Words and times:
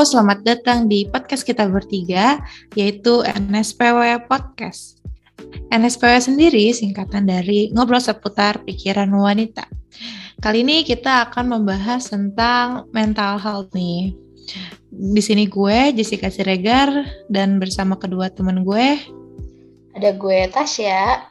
Halo, 0.00 0.16
selamat 0.16 0.48
datang 0.48 0.88
di 0.88 1.04
podcast 1.04 1.44
kita 1.44 1.68
bertiga, 1.68 2.40
yaitu 2.72 3.20
NSPW 3.20 4.24
Podcast. 4.32 4.96
NSPW 5.68 6.16
sendiri 6.24 6.72
singkatan 6.72 7.28
dari 7.28 7.68
ngobrol 7.76 8.00
seputar 8.00 8.64
pikiran 8.64 9.12
wanita. 9.12 9.68
Kali 10.40 10.64
ini 10.64 10.88
kita 10.88 11.28
akan 11.28 11.52
membahas 11.52 12.08
tentang 12.08 12.88
mental 12.96 13.36
health 13.44 13.68
nih. 13.76 14.16
Di 14.88 15.20
sini 15.20 15.44
gue, 15.44 15.92
Jessica 15.92 16.32
Siregar, 16.32 16.88
dan 17.28 17.60
bersama 17.60 17.92
kedua 18.00 18.32
teman 18.32 18.64
gue. 18.64 18.96
Ada 20.00 20.16
gue, 20.16 20.48
Tasya. 20.48 21.28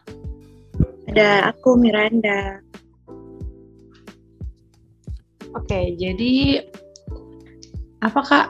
Ada 1.09 1.57
aku, 1.57 1.73
Miranda. 1.73 2.61
Oke, 5.57 5.97
jadi 5.97 6.61
apa 7.99 8.21
kak? 8.23 8.47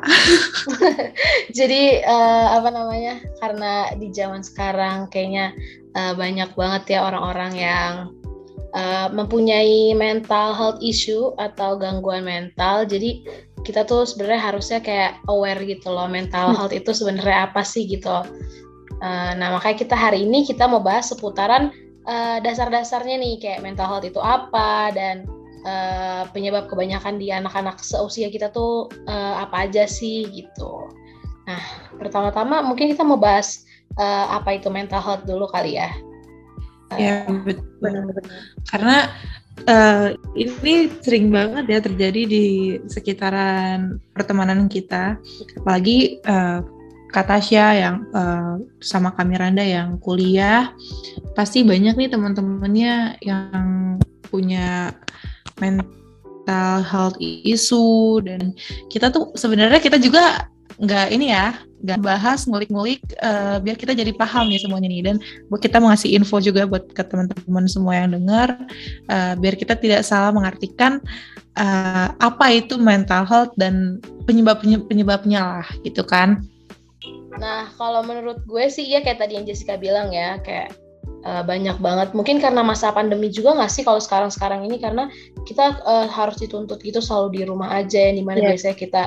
Jadi 1.58 2.06
uh, 2.06 2.62
apa 2.62 2.70
namanya? 2.70 3.18
Karena 3.42 3.90
di 3.98 4.14
zaman 4.14 4.46
sekarang 4.46 5.10
kayaknya 5.10 5.54
uh, 5.98 6.14
banyak 6.14 6.54
banget 6.54 6.98
ya 6.98 7.10
orang-orang 7.10 7.54
yang 7.58 7.94
uh, 8.78 9.10
mempunyai 9.10 9.98
mental 9.98 10.54
health 10.54 10.80
issue 10.86 11.34
atau 11.42 11.78
gangguan 11.82 12.22
mental. 12.26 12.86
Jadi 12.86 13.26
kita 13.66 13.84
tuh 13.84 14.06
sebenarnya 14.06 14.54
harusnya 14.54 14.80
kayak 14.80 15.20
aware 15.28 15.60
gitu 15.66 15.92
loh 15.92 16.08
mental 16.08 16.54
hmm. 16.54 16.58
health 16.58 16.76
itu 16.76 16.94
sebenarnya 16.94 17.50
apa 17.50 17.66
sih 17.66 17.90
gitu. 17.90 18.22
Uh, 19.00 19.32
nah 19.40 19.56
makanya 19.56 19.78
kita 19.80 19.96
hari 19.96 20.28
ini 20.28 20.44
kita 20.44 20.68
mau 20.68 20.84
bahas 20.84 21.08
seputaran 21.08 21.72
uh, 22.06 22.38
dasar-dasarnya 22.44 23.16
nih 23.16 23.40
kayak 23.40 23.64
mental 23.64 23.88
health 23.88 24.06
itu 24.06 24.20
apa 24.20 24.92
dan 24.92 25.24
uh, 25.66 26.24
penyebab 26.32 26.68
kebanyakan 26.70 27.18
di 27.18 27.32
anak-anak 27.34 27.82
seusia 27.82 28.32
kita 28.32 28.52
tuh 28.54 28.92
uh, 29.08 29.44
apa 29.44 29.68
aja 29.68 29.88
sih 29.90 30.28
gitu. 30.30 30.88
Nah, 31.50 31.62
pertama-tama 31.98 32.62
mungkin 32.62 32.94
kita 32.94 33.02
mau 33.02 33.18
bahas 33.18 33.66
uh, 33.98 34.38
apa 34.38 34.62
itu 34.62 34.70
mental 34.70 35.02
health 35.02 35.26
dulu 35.26 35.50
kali 35.50 35.82
ya. 35.82 35.90
Ya, 36.98 37.22
benar-benar. 37.30 38.26
Karena 38.66 38.98
uh, 39.70 40.18
ini 40.34 40.90
sering 41.06 41.30
banget 41.30 41.66
ya 41.70 41.80
terjadi 41.86 42.22
di 42.26 42.46
sekitaran 42.90 44.02
pertemanan 44.14 44.66
kita, 44.66 45.18
apalagi 45.62 46.18
uh, 46.26 46.66
Katasya 47.10 47.66
yang 47.74 48.06
uh, 48.14 48.62
sama 48.86 49.10
Kamiranda 49.18 49.66
yang 49.66 49.98
kuliah, 49.98 50.70
pasti 51.34 51.66
banyak 51.66 51.98
nih 51.98 52.10
teman-temannya 52.10 53.18
yang 53.26 53.98
punya 54.30 54.94
mental 55.62 56.84
health 56.84 57.18
issue 57.22 58.24
dan 58.26 58.54
kita 58.90 59.12
tuh 59.14 59.34
sebenarnya 59.36 59.80
kita 59.82 59.98
juga 60.00 60.50
nggak 60.80 61.08
ini 61.12 61.36
ya 61.36 61.60
nggak 61.84 62.00
bahas 62.04 62.44
ngulik-ngulik 62.48 63.04
uh, 63.24 63.60
biar 63.60 63.76
kita 63.76 63.96
jadi 63.96 64.12
paham 64.16 64.52
nih 64.52 64.64
semuanya 64.64 64.88
nih 64.92 65.04
dan 65.04 65.16
kita 65.60 65.80
mau 65.80 65.92
ngasih 65.92 66.16
info 66.16 66.40
juga 66.40 66.68
buat 66.68 66.92
ke 66.92 67.04
teman-teman 67.04 67.66
semua 67.68 68.00
yang 68.00 68.16
dengar 68.16 68.56
uh, 69.12 69.34
biar 69.40 69.56
kita 69.56 69.76
tidak 69.76 70.04
salah 70.08 70.32
mengartikan 70.32 71.00
uh, 71.60 72.12
apa 72.20 72.46
itu 72.52 72.80
mental 72.80 73.28
health 73.28 73.52
dan 73.60 74.00
penyebab 74.28 74.64
penyebabnya 74.64 75.60
lah 75.60 75.68
gitu 75.84 76.04
kan. 76.04 76.44
Nah 77.40 77.72
kalau 77.80 78.04
menurut 78.04 78.44
gue 78.44 78.66
sih 78.68 78.88
ya 78.88 79.00
kayak 79.00 79.24
tadi 79.24 79.40
yang 79.40 79.48
Jessica 79.48 79.80
bilang 79.80 80.12
ya 80.12 80.40
kayak 80.44 80.76
uh, 81.26 81.44
banyak 81.44 81.78
banget. 81.80 82.12
Mungkin 82.16 82.40
karena 82.40 82.62
masa 82.62 82.92
pandemi 82.92 83.32
juga 83.32 83.56
nggak 83.56 83.72
sih 83.72 83.84
kalau 83.84 84.00
sekarang-sekarang 84.00 84.64
ini 84.68 84.78
karena 84.80 85.08
kita 85.44 85.80
uh, 85.84 86.08
harus 86.08 86.40
dituntut 86.40 86.80
gitu 86.84 87.00
selalu 87.00 87.40
di 87.40 87.42
rumah 87.48 87.76
aja, 87.76 88.12
yang 88.12 88.18
di 88.20 88.26
mana 88.26 88.40
yeah. 88.44 88.50
biasanya 88.54 88.78
kita 88.78 89.04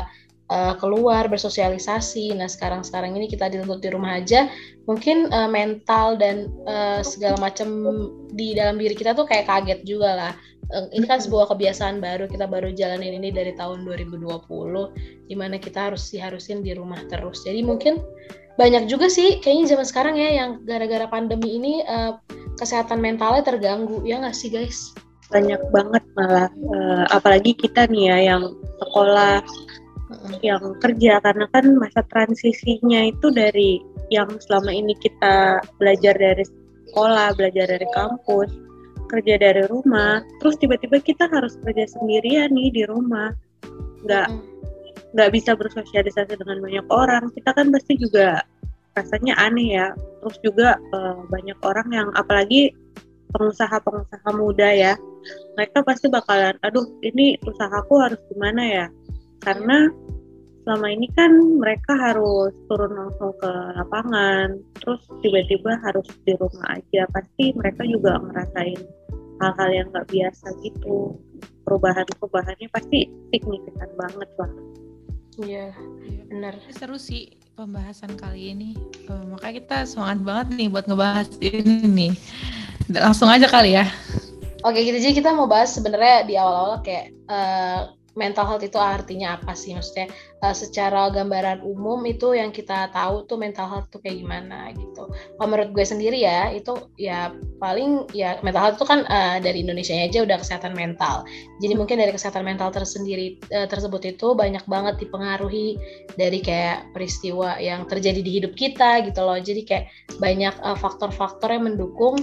uh, 0.52 0.74
keluar 0.76 1.28
bersosialisasi. 1.28 2.36
Nah 2.36 2.48
sekarang-sekarang 2.48 3.16
ini 3.16 3.28
kita 3.28 3.48
dituntut 3.48 3.80
di 3.80 3.90
rumah 3.92 4.20
aja, 4.20 4.48
mungkin 4.84 5.32
uh, 5.32 5.48
mental 5.48 6.20
dan 6.20 6.52
uh, 6.68 7.00
segala 7.00 7.40
macam 7.40 7.68
di 8.32 8.56
dalam 8.56 8.76
diri 8.76 8.92
kita 8.92 9.16
tuh 9.16 9.24
kayak 9.24 9.48
kaget 9.48 9.80
juga 9.86 10.10
lah. 10.12 10.34
Uh, 10.72 10.88
ini 10.96 11.04
kan 11.04 11.20
sebuah 11.20 11.52
kebiasaan 11.52 12.00
baru 12.00 12.24
kita 12.30 12.48
baru 12.48 12.72
jalanin 12.72 13.20
ini 13.20 13.28
dari 13.28 13.52
tahun 13.56 13.84
2020, 13.84 14.24
di 15.28 15.34
mana 15.36 15.60
kita 15.60 15.92
harus 15.92 16.08
diharusin 16.08 16.64
di 16.64 16.72
rumah 16.72 17.02
terus. 17.12 17.44
Jadi 17.44 17.60
mungkin 17.60 18.00
banyak 18.60 18.84
juga 18.84 19.08
sih 19.08 19.40
kayaknya 19.40 19.76
zaman 19.76 19.86
sekarang 19.88 20.14
ya 20.20 20.28
yang 20.44 20.50
gara-gara 20.68 21.08
pandemi 21.08 21.56
ini 21.56 21.74
uh, 21.88 22.20
kesehatan 22.60 23.00
mentalnya 23.00 23.40
terganggu 23.44 24.04
ya 24.04 24.20
nggak 24.20 24.36
sih 24.36 24.52
guys? 24.52 24.92
Banyak 25.32 25.60
banget 25.72 26.04
malah 26.12 26.52
uh, 26.68 27.04
apalagi 27.08 27.56
kita 27.56 27.88
nih 27.88 28.12
ya 28.12 28.16
yang 28.36 28.52
sekolah 28.82 29.40
yang 30.44 30.76
kerja 30.84 31.24
karena 31.24 31.48
kan 31.56 31.64
masa 31.80 32.04
transisinya 32.12 33.08
itu 33.08 33.32
dari 33.32 33.80
yang 34.12 34.28
selama 34.44 34.68
ini 34.68 34.92
kita 35.00 35.64
belajar 35.80 36.12
dari 36.20 36.44
sekolah 36.92 37.32
belajar 37.32 37.64
dari 37.64 37.88
kampus 37.96 38.52
kerja 39.08 39.40
dari 39.40 39.64
rumah 39.72 40.20
terus 40.44 40.60
tiba-tiba 40.60 41.00
kita 41.00 41.24
harus 41.32 41.56
kerja 41.64 41.88
sendirian 41.88 42.52
nih 42.52 42.68
di 42.68 42.82
rumah. 42.84 43.32
Nggak 44.04 44.51
nggak 45.12 45.30
bisa 45.32 45.56
bersosialisasi 45.56 46.36
dengan 46.36 46.58
banyak 46.62 46.86
orang. 46.88 47.28
Kita 47.36 47.52
kan 47.52 47.68
pasti 47.72 47.96
juga 48.00 48.42
rasanya 48.96 49.34
aneh 49.40 49.76
ya. 49.76 49.86
Terus 50.20 50.36
juga 50.44 50.68
uh, 50.92 51.24
banyak 51.28 51.58
orang 51.64 51.88
yang 51.92 52.08
apalagi 52.14 52.72
pengusaha-pengusaha 53.32 54.28
muda 54.36 54.68
ya 54.68 54.94
mereka 55.54 55.84
pasti 55.84 56.06
bakalan 56.10 56.56
aduh 56.64 56.84
ini 57.04 57.38
usahaku 57.46 58.00
harus 58.00 58.20
gimana 58.32 58.62
ya? 58.62 58.86
Karena 59.42 59.90
selama 60.62 60.86
ini 60.94 61.10
kan 61.18 61.32
mereka 61.58 61.98
harus 61.98 62.54
turun 62.70 62.94
langsung 62.94 63.34
ke 63.42 63.50
lapangan 63.74 64.54
terus 64.78 65.02
tiba-tiba 65.22 65.78
harus 65.82 66.06
di 66.26 66.32
rumah 66.38 66.78
aja. 66.78 67.06
Pasti 67.10 67.54
mereka 67.54 67.82
juga 67.86 68.18
ngerasain 68.22 68.80
hal-hal 69.42 69.70
yang 69.74 69.86
nggak 69.90 70.08
biasa 70.10 70.46
gitu. 70.62 71.18
Perubahan-perubahannya 71.62 72.68
pasti 72.74 73.06
signifikan 73.30 73.90
banget 73.94 74.30
lah 74.38 74.52
Iya, 75.40 75.72
iya, 76.04 76.22
benar. 76.28 76.54
Seru 76.76 77.00
sih 77.00 77.32
pembahasan 77.56 78.12
kali 78.20 78.52
ini. 78.52 78.70
Uh, 79.08 79.32
makanya 79.32 79.54
kita 79.64 79.76
semangat 79.88 80.18
banget 80.20 80.46
nih 80.60 80.68
buat 80.68 80.84
ngebahas 80.84 81.28
ini 81.40 81.88
nih. 81.88 82.12
Langsung 82.92 83.32
aja 83.32 83.48
kali 83.48 83.80
ya. 83.80 83.88
Oke, 84.62 84.84
gitu 84.84 84.98
jadi 85.00 85.14
kita 85.16 85.30
mau 85.32 85.48
bahas 85.48 85.72
sebenarnya 85.72 86.28
di 86.28 86.34
awal-awal 86.36 86.84
kayak 86.84 87.10
uh, 87.26 87.90
mental 88.12 88.44
health 88.44 88.64
itu 88.64 88.76
artinya 88.76 89.40
apa 89.40 89.56
sih 89.56 89.72
maksudnya 89.72 90.12
uh, 90.44 90.52
secara 90.52 91.08
gambaran 91.08 91.64
umum 91.64 92.04
itu 92.04 92.36
yang 92.36 92.52
kita 92.52 92.92
tahu 92.92 93.24
tuh 93.24 93.40
mental 93.40 93.64
health 93.68 93.88
tuh 93.88 94.04
kayak 94.04 94.20
gimana 94.20 94.72
gitu. 94.76 95.08
Kalau 95.08 95.48
menurut 95.48 95.72
gue 95.72 95.84
sendiri 95.86 96.20
ya 96.20 96.52
itu 96.52 96.76
ya 97.00 97.32
paling 97.56 98.10
ya 98.12 98.36
mental 98.44 98.68
health 98.68 98.78
itu 98.80 98.86
kan 98.88 99.08
uh, 99.08 99.40
dari 99.40 99.64
Indonesia 99.64 99.96
aja 99.96 100.24
udah 100.24 100.36
kesehatan 100.40 100.76
mental. 100.76 101.24
Jadi 101.64 101.72
mungkin 101.72 101.96
dari 101.96 102.12
kesehatan 102.12 102.44
mental 102.44 102.68
tersendiri 102.68 103.40
uh, 103.54 103.64
tersebut 103.64 104.04
itu 104.04 104.36
banyak 104.36 104.64
banget 104.68 105.00
dipengaruhi 105.00 105.80
dari 106.20 106.44
kayak 106.44 106.92
peristiwa 106.92 107.56
yang 107.56 107.88
terjadi 107.88 108.20
di 108.20 108.42
hidup 108.42 108.52
kita 108.52 109.00
gitu 109.08 109.24
loh. 109.24 109.40
Jadi 109.40 109.64
kayak 109.64 109.88
banyak 110.20 110.54
faktor-faktor 110.76 111.48
uh, 111.48 111.54
yang 111.56 111.64
mendukung 111.72 112.20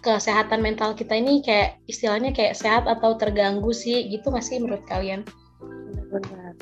kesehatan 0.00 0.64
mental 0.64 0.96
kita 0.96 1.16
ini 1.16 1.44
kayak 1.44 1.76
istilahnya 1.86 2.32
kayak 2.32 2.56
sehat 2.56 2.88
atau 2.88 3.16
terganggu 3.20 3.70
sih 3.72 4.08
gitu 4.08 4.32
nggak 4.32 4.44
sih 4.44 4.56
menurut 4.60 4.84
kalian? 4.88 5.24
Benar. 6.10 6.52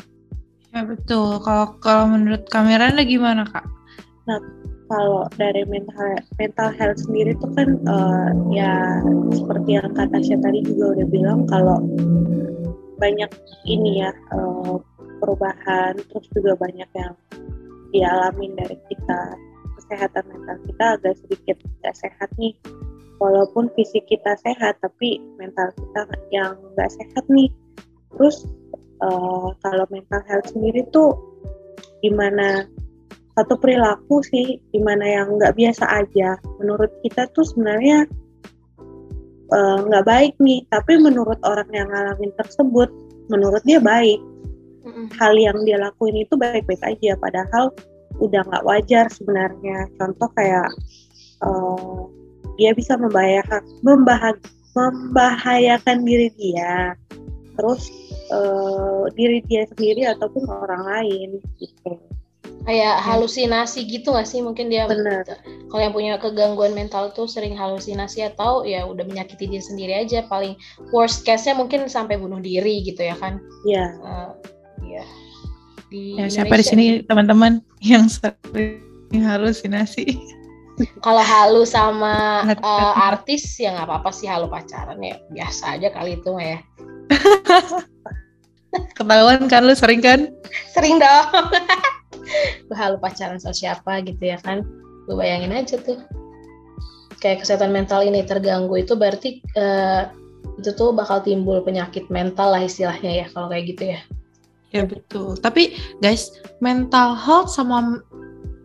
Ya 0.75 0.81
betul. 0.85 1.41
Kalau 1.41 1.79
kalau 1.81 2.05
menurut 2.11 2.45
kameranya 2.53 3.03
gimana 3.07 3.49
kak? 3.49 3.65
Nah 4.29 4.39
kalau 4.89 5.29
dari 5.37 5.63
mental 5.69 6.17
mental 6.41 6.69
health 6.75 7.01
sendiri 7.05 7.37
itu 7.37 7.47
kan 7.55 7.69
uh, 7.89 8.33
ya 8.53 9.05
seperti 9.33 9.77
yang 9.77 9.93
kata 9.93 10.17
saya 10.25 10.41
tadi 10.41 10.65
juga 10.65 10.97
udah 10.97 11.07
bilang 11.13 11.41
kalau 11.47 11.79
banyak 12.99 13.31
ini 13.69 14.03
ya 14.03 14.11
uh, 14.35 14.81
perubahan 15.21 15.95
terus 16.09 16.27
juga 16.33 16.57
banyak 16.57 16.89
yang 16.97 17.15
dialamin 17.93 18.53
dari 18.57 18.77
kita 18.89 19.21
kesehatan 19.81 20.25
mental 20.29 20.57
kita 20.67 20.85
agak 20.99 21.15
sedikit 21.21 21.57
tidak 21.61 21.95
sehat 21.97 22.29
nih 22.41 22.57
walaupun 23.19 23.71
fisik 23.75 24.07
kita 24.07 24.39
sehat 24.43 24.79
tapi 24.83 25.19
mental 25.37 25.71
kita 25.75 26.03
yang 26.31 26.55
nggak 26.75 26.91
sehat 26.95 27.25
nih. 27.31 27.51
Terus 28.15 28.47
uh, 29.03 29.53
kalau 29.63 29.85
mental 29.91 30.23
health 30.27 30.49
sendiri 30.51 30.87
tuh 30.95 31.19
gimana? 32.03 32.67
Satu 33.39 33.55
perilaku 33.55 34.19
sih 34.27 34.59
gimana 34.75 35.07
yang 35.07 35.39
nggak 35.39 35.55
biasa 35.55 35.87
aja. 36.03 36.35
Menurut 36.59 36.91
kita 37.07 37.31
tuh 37.31 37.47
sebenarnya 37.47 38.03
eh, 39.55 39.79
nggak 39.87 40.03
uh, 40.03 40.09
baik 40.11 40.35
nih. 40.43 40.67
Tapi 40.67 40.99
menurut 40.99 41.39
orang 41.47 41.71
yang 41.71 41.87
ngalamin 41.87 42.35
tersebut 42.35 42.91
menurut 43.31 43.63
dia 43.63 43.79
baik. 43.79 44.19
Hal 45.23 45.39
yang 45.39 45.63
dia 45.63 45.79
lakuin 45.79 46.19
itu 46.19 46.35
baik-baik 46.35 46.83
aja. 46.83 47.15
Padahal 47.15 47.71
udah 48.19 48.43
nggak 48.43 48.67
wajar 48.67 49.07
sebenarnya. 49.07 49.87
Contoh 49.95 50.27
kayak 50.35 50.75
uh, 51.47 52.11
dia 52.59 52.75
bisa 52.75 52.99
membahayakan 52.99 53.63
membahag, 53.87 54.37
membahayakan 54.75 56.03
diri 56.03 56.29
dia. 56.37 56.99
Terus 57.55 57.89
uh, 58.35 59.07
diri 59.15 59.41
dia 59.47 59.65
sendiri 59.71 60.05
ataupun 60.11 60.45
orang 60.51 60.83
lain 60.85 61.29
gitu. 61.63 61.97
Kayak 62.69 63.01
halusinasi 63.01 63.89
gitu 63.89 64.13
gak 64.13 64.29
sih 64.29 64.45
mungkin 64.45 64.69
dia? 64.69 64.85
Bener. 64.85 65.25
kalau 65.73 65.83
yang 65.85 65.95
punya 65.97 66.13
kegangguan 66.21 66.77
mental 66.77 67.09
tuh 67.17 67.25
sering 67.25 67.57
halusinasi 67.57 68.25
atau 68.29 68.65
ya 68.65 68.85
udah 68.85 69.09
menyakiti 69.09 69.49
dia 69.49 69.63
sendiri 69.63 69.95
aja. 70.05 70.27
Paling 70.29 70.59
worst 70.93 71.25
case-nya 71.25 71.57
mungkin 71.57 71.89
sampai 71.89 72.21
bunuh 72.21 72.43
diri 72.43 72.85
gitu 72.85 73.01
ya 73.01 73.17
kan? 73.17 73.41
Iya 73.65 73.87
uh, 74.05 74.31
iya. 74.85 75.05
Di 75.89 76.21
ya, 76.21 76.29
siapa 76.29 76.61
di 76.61 76.65
sini 76.67 76.87
teman-teman 77.09 77.65
yang 77.81 78.05
sering 78.11 78.85
halusinasi 79.17 80.13
kalau 81.03 81.23
halu 81.23 81.63
sama 81.67 82.43
uh, 82.63 82.95
artis 83.11 83.59
ya 83.59 83.75
nggak 83.75 83.87
apa-apa 83.87 84.11
sih 84.15 84.27
halu 84.31 84.47
pacaran 84.51 84.99
ya 85.03 85.19
biasa 85.31 85.79
aja 85.79 85.89
kali 85.91 86.19
itu 86.19 86.31
ya. 86.39 86.59
Ketahuan 88.97 89.49
kan 89.49 89.65
lu 89.65 89.73
sering 89.73 90.05
kan? 90.05 90.29
Sering 90.77 91.01
dong. 91.01 91.27
Gue 92.69 92.77
halu 92.77 93.01
pacaran 93.01 93.41
sama 93.41 93.57
siapa 93.57 94.05
gitu 94.05 94.21
ya 94.21 94.37
kan? 94.45 94.63
Gue 95.09 95.17
bayangin 95.17 95.57
aja 95.57 95.81
tuh. 95.81 96.05
Kayak 97.19 97.43
kesehatan 97.43 97.75
mental 97.75 98.05
ini 98.05 98.23
terganggu 98.23 98.79
itu 98.79 98.95
berarti 98.95 99.43
uh, 99.59 100.13
itu 100.61 100.71
tuh 100.75 100.93
bakal 100.95 101.23
timbul 101.25 101.63
penyakit 101.65 102.07
mental 102.13 102.55
lah 102.55 102.63
istilahnya 102.63 103.25
ya 103.25 103.27
kalau 103.33 103.49
kayak 103.49 103.75
gitu 103.75 103.97
ya. 103.97 104.01
Ya 104.69 104.85
betul. 104.85 105.41
Tapi 105.41 105.81
guys 106.05 106.29
mental 106.61 107.17
health 107.17 107.49
sama 107.49 108.05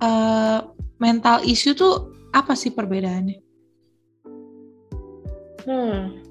uh, 0.03 0.59
mental 1.03 1.43
issue 1.43 1.75
tuh 1.75 2.15
apa 2.31 2.55
sih 2.55 2.71
perbedaannya? 2.71 3.37
Hmm 5.67 6.23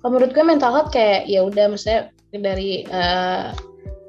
kalau 0.00 0.16
menurut 0.16 0.32
gue 0.32 0.44
mental 0.44 0.72
health 0.72 0.90
kayak 0.96 1.28
ya 1.28 1.44
udah 1.44 1.68
misalnya 1.68 2.08
dari 2.32 2.88
uh, 2.88 3.52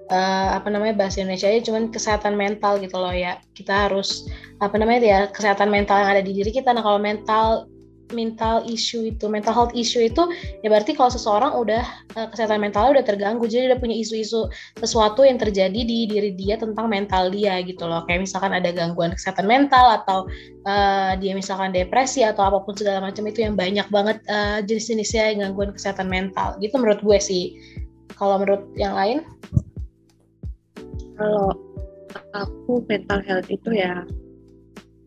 uh, 0.08 0.50
apa 0.56 0.72
namanya 0.72 0.96
bahasa 0.96 1.20
Indonesia 1.20 1.52
aja 1.52 1.68
cuman 1.68 1.92
kesehatan 1.92 2.40
mental 2.40 2.80
gitu 2.80 2.96
loh 2.96 3.12
ya. 3.12 3.44
Kita 3.52 3.92
harus 3.92 4.24
apa 4.64 4.80
namanya 4.80 5.00
ya 5.04 5.20
kesehatan 5.28 5.68
mental 5.68 6.00
yang 6.00 6.10
ada 6.16 6.24
di 6.24 6.32
diri 6.32 6.52
kita. 6.56 6.72
Nah 6.72 6.80
kalau 6.80 6.96
mental 6.96 7.68
mental 8.12 8.64
issue 8.68 9.08
itu. 9.08 9.26
Mental 9.28 9.52
health 9.52 9.74
issue 9.76 10.04
itu 10.04 10.24
ya 10.62 10.68
berarti 10.68 10.96
kalau 10.96 11.12
seseorang 11.12 11.56
udah 11.56 11.84
uh, 12.16 12.28
kesehatan 12.32 12.62
mentalnya 12.62 13.02
udah 13.02 13.06
terganggu 13.06 13.48
jadi 13.48 13.72
udah 13.74 13.80
punya 13.80 13.98
isu-isu 13.98 14.48
sesuatu 14.80 15.24
yang 15.24 15.42
terjadi 15.42 15.82
di 15.84 16.08
diri 16.08 16.32
dia 16.36 16.56
tentang 16.60 16.88
mental 16.88 17.32
dia 17.32 17.60
gitu 17.64 17.88
loh. 17.88 18.04
Kayak 18.06 18.28
misalkan 18.30 18.52
ada 18.56 18.70
gangguan 18.72 19.16
kesehatan 19.16 19.48
mental 19.48 20.04
atau 20.04 20.28
uh, 20.68 21.18
dia 21.18 21.34
misalkan 21.34 21.72
depresi 21.72 22.24
atau 22.24 22.48
apa 22.48 22.64
pun 22.64 22.76
segala 22.78 23.02
macam 23.02 23.26
itu 23.28 23.44
yang 23.44 23.56
banyak 23.58 23.88
banget 23.90 24.18
uh, 24.30 24.60
jenis-jenisnya 24.64 25.40
gangguan 25.42 25.72
kesehatan 25.74 26.08
mental 26.08 26.56
gitu 26.62 26.78
menurut 26.78 27.02
gue 27.02 27.20
sih. 27.20 27.58
Kalau 28.16 28.38
menurut 28.38 28.70
yang 28.78 28.94
lain? 28.94 29.26
Kalau 31.18 31.54
aku 32.34 32.82
mental 32.88 33.20
health 33.24 33.50
itu 33.52 33.70
ya 33.76 34.04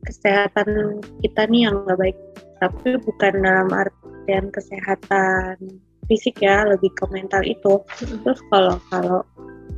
kesehatan 0.04 1.00
kita 1.24 1.48
nih 1.48 1.68
yang 1.68 1.84
nggak 1.84 1.98
baik 1.98 2.16
tapi 2.64 2.96
bukan 3.04 3.44
dalam 3.44 3.68
artian 3.68 4.48
kesehatan 4.48 5.60
fisik 6.08 6.40
ya 6.40 6.64
lebih 6.64 6.88
ke 6.96 7.04
mental 7.12 7.44
itu. 7.44 7.80
Terus 8.00 8.40
kalau 8.48 8.80
kalau 8.88 9.20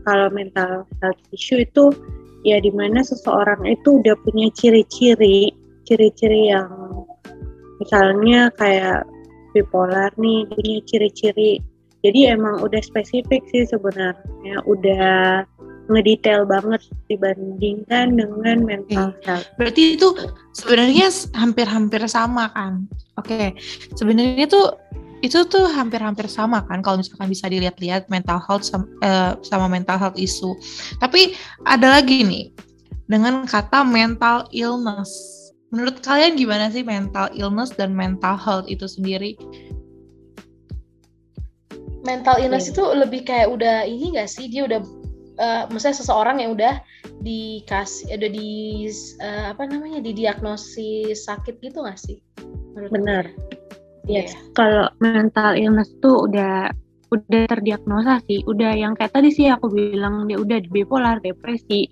kalau 0.07 0.29
mental 0.31 0.87
health 1.03 1.23
issue 1.35 1.63
itu 1.67 1.91
ya 2.47 2.63
di 2.63 2.71
mana 2.71 3.03
seseorang 3.03 3.67
itu 3.67 3.99
udah 3.99 4.15
punya 4.23 4.47
ciri-ciri 4.55 5.51
ciri-ciri 5.87 6.51
yang 6.55 6.71
misalnya 7.83 8.51
kayak 8.55 9.07
bipolar 9.55 10.11
nih 10.19 10.47
punya 10.51 10.79
ciri-ciri. 10.87 11.63
Jadi 12.07 12.31
emang 12.31 12.63
udah 12.63 12.79
spesifik 12.87 13.43
sih 13.51 13.67
sebenarnya 13.67 14.63
udah 14.63 15.43
ngedetail 15.87 16.43
banget 16.47 16.83
dibandingkan 17.07 18.19
dengan 18.19 18.57
mental 18.67 19.15
health. 19.23 19.47
Berarti 19.59 19.99
itu 19.99 20.09
sebenarnya 20.55 21.11
hampir-hampir 21.39 22.03
sama 22.11 22.51
kan? 22.55 22.91
Oke, 23.17 23.31
okay. 23.31 23.47
sebenarnya 23.95 24.51
tuh 24.51 24.75
itu 25.25 25.49
tuh 25.49 25.65
hampir-hampir 25.73 26.29
sama 26.29 26.61
kan 26.69 26.85
kalau 26.85 27.01
misalkan 27.01 27.33
bisa 27.33 27.49
dilihat-lihat 27.49 28.07
mental 28.13 28.37
health 28.45 28.69
sama, 28.69 28.85
uh, 29.01 29.33
sama 29.41 29.67
mental 29.67 29.97
health 29.97 30.19
isu. 30.19 30.53
Tapi 31.01 31.33
ada 31.65 31.99
lagi 31.99 32.21
nih 32.23 32.53
dengan 33.09 33.47
kata 33.47 33.87
mental 33.87 34.51
illness. 34.53 35.11
Menurut 35.75 35.99
kalian 36.05 36.39
gimana 36.39 36.71
sih 36.71 36.87
mental 36.87 37.33
illness 37.35 37.75
dan 37.75 37.97
mental 37.97 38.39
health 38.39 38.67
itu 38.71 38.87
sendiri? 38.87 39.35
Mental 42.07 42.39
illness 42.39 42.71
yeah. 42.71 42.73
itu 42.79 42.85
lebih 42.95 43.27
kayak 43.27 43.51
udah 43.51 43.83
ini 43.83 44.15
gak 44.15 44.31
sih 44.31 44.47
dia 44.47 44.63
udah 44.63 44.79
uh, 45.41 45.69
maksudnya 45.71 45.97
seseorang 45.97 46.43
yang 46.43 46.57
udah 46.57 46.81
dikasih 47.23 48.17
udah 48.17 48.31
di 48.31 48.51
uh, 49.23 49.53
apa 49.53 49.63
namanya 49.69 50.01
didiagnosis 50.03 51.25
sakit 51.29 51.61
gitu 51.61 51.85
nggak 51.85 52.01
sih? 52.01 52.19
Benar. 52.77 53.33
Yes. 54.07 54.33
Yeah. 54.33 54.53
Kalau 54.55 54.87
mental 55.03 55.57
illness 55.57 55.91
tuh 55.99 56.29
udah 56.29 56.71
udah 57.15 57.43
terdiagnosa 57.47 58.19
sih, 58.27 58.43
udah 58.45 58.75
yang 58.75 58.99
kayak 58.99 59.15
tadi 59.15 59.31
sih 59.31 59.47
aku 59.47 59.71
bilang 59.71 60.27
dia 60.27 60.39
udah 60.43 60.59
bipolar, 60.69 61.23
depresi, 61.23 61.87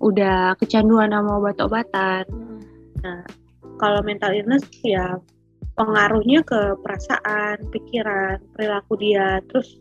udah 0.00 0.56
kecanduan 0.56 1.12
sama 1.12 1.40
obat-obatan. 1.40 2.24
Hmm. 2.28 2.60
Nah, 3.04 3.22
kalau 3.76 4.00
mental 4.00 4.32
illness 4.32 4.64
ya 4.80 5.20
pengaruhnya 5.74 6.46
ke 6.46 6.78
perasaan, 6.80 7.66
pikiran, 7.74 8.38
perilaku 8.54 8.94
dia, 8.96 9.42
terus 9.50 9.76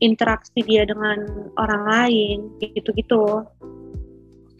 interaksi 0.00 0.60
dia 0.64 0.84
dengan 0.84 1.50
orang 1.56 1.82
lain 1.88 2.38
gitu-gitu. 2.60 3.44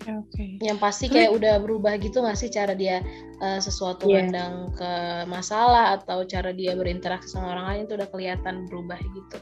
Oke, 0.07 0.11
oke. 0.23 0.45
Yang 0.63 0.79
pasti 0.79 1.07
kayak 1.11 1.35
udah 1.35 1.55
berubah 1.59 1.99
gitu 1.99 2.23
nggak 2.23 2.39
sih 2.39 2.47
cara 2.47 2.79
dia 2.79 3.03
uh, 3.43 3.59
sesuatu 3.59 4.07
yeah. 4.07 4.23
mandang 4.23 4.71
ke 4.79 4.93
masalah 5.27 5.99
atau 5.99 6.23
cara 6.25 6.55
dia 6.55 6.79
berinteraksi 6.79 7.35
sama 7.35 7.59
orang 7.59 7.67
lain 7.75 7.83
itu 7.91 7.95
udah 7.99 8.09
kelihatan 8.15 8.55
berubah 8.71 8.99
gitu. 9.03 9.39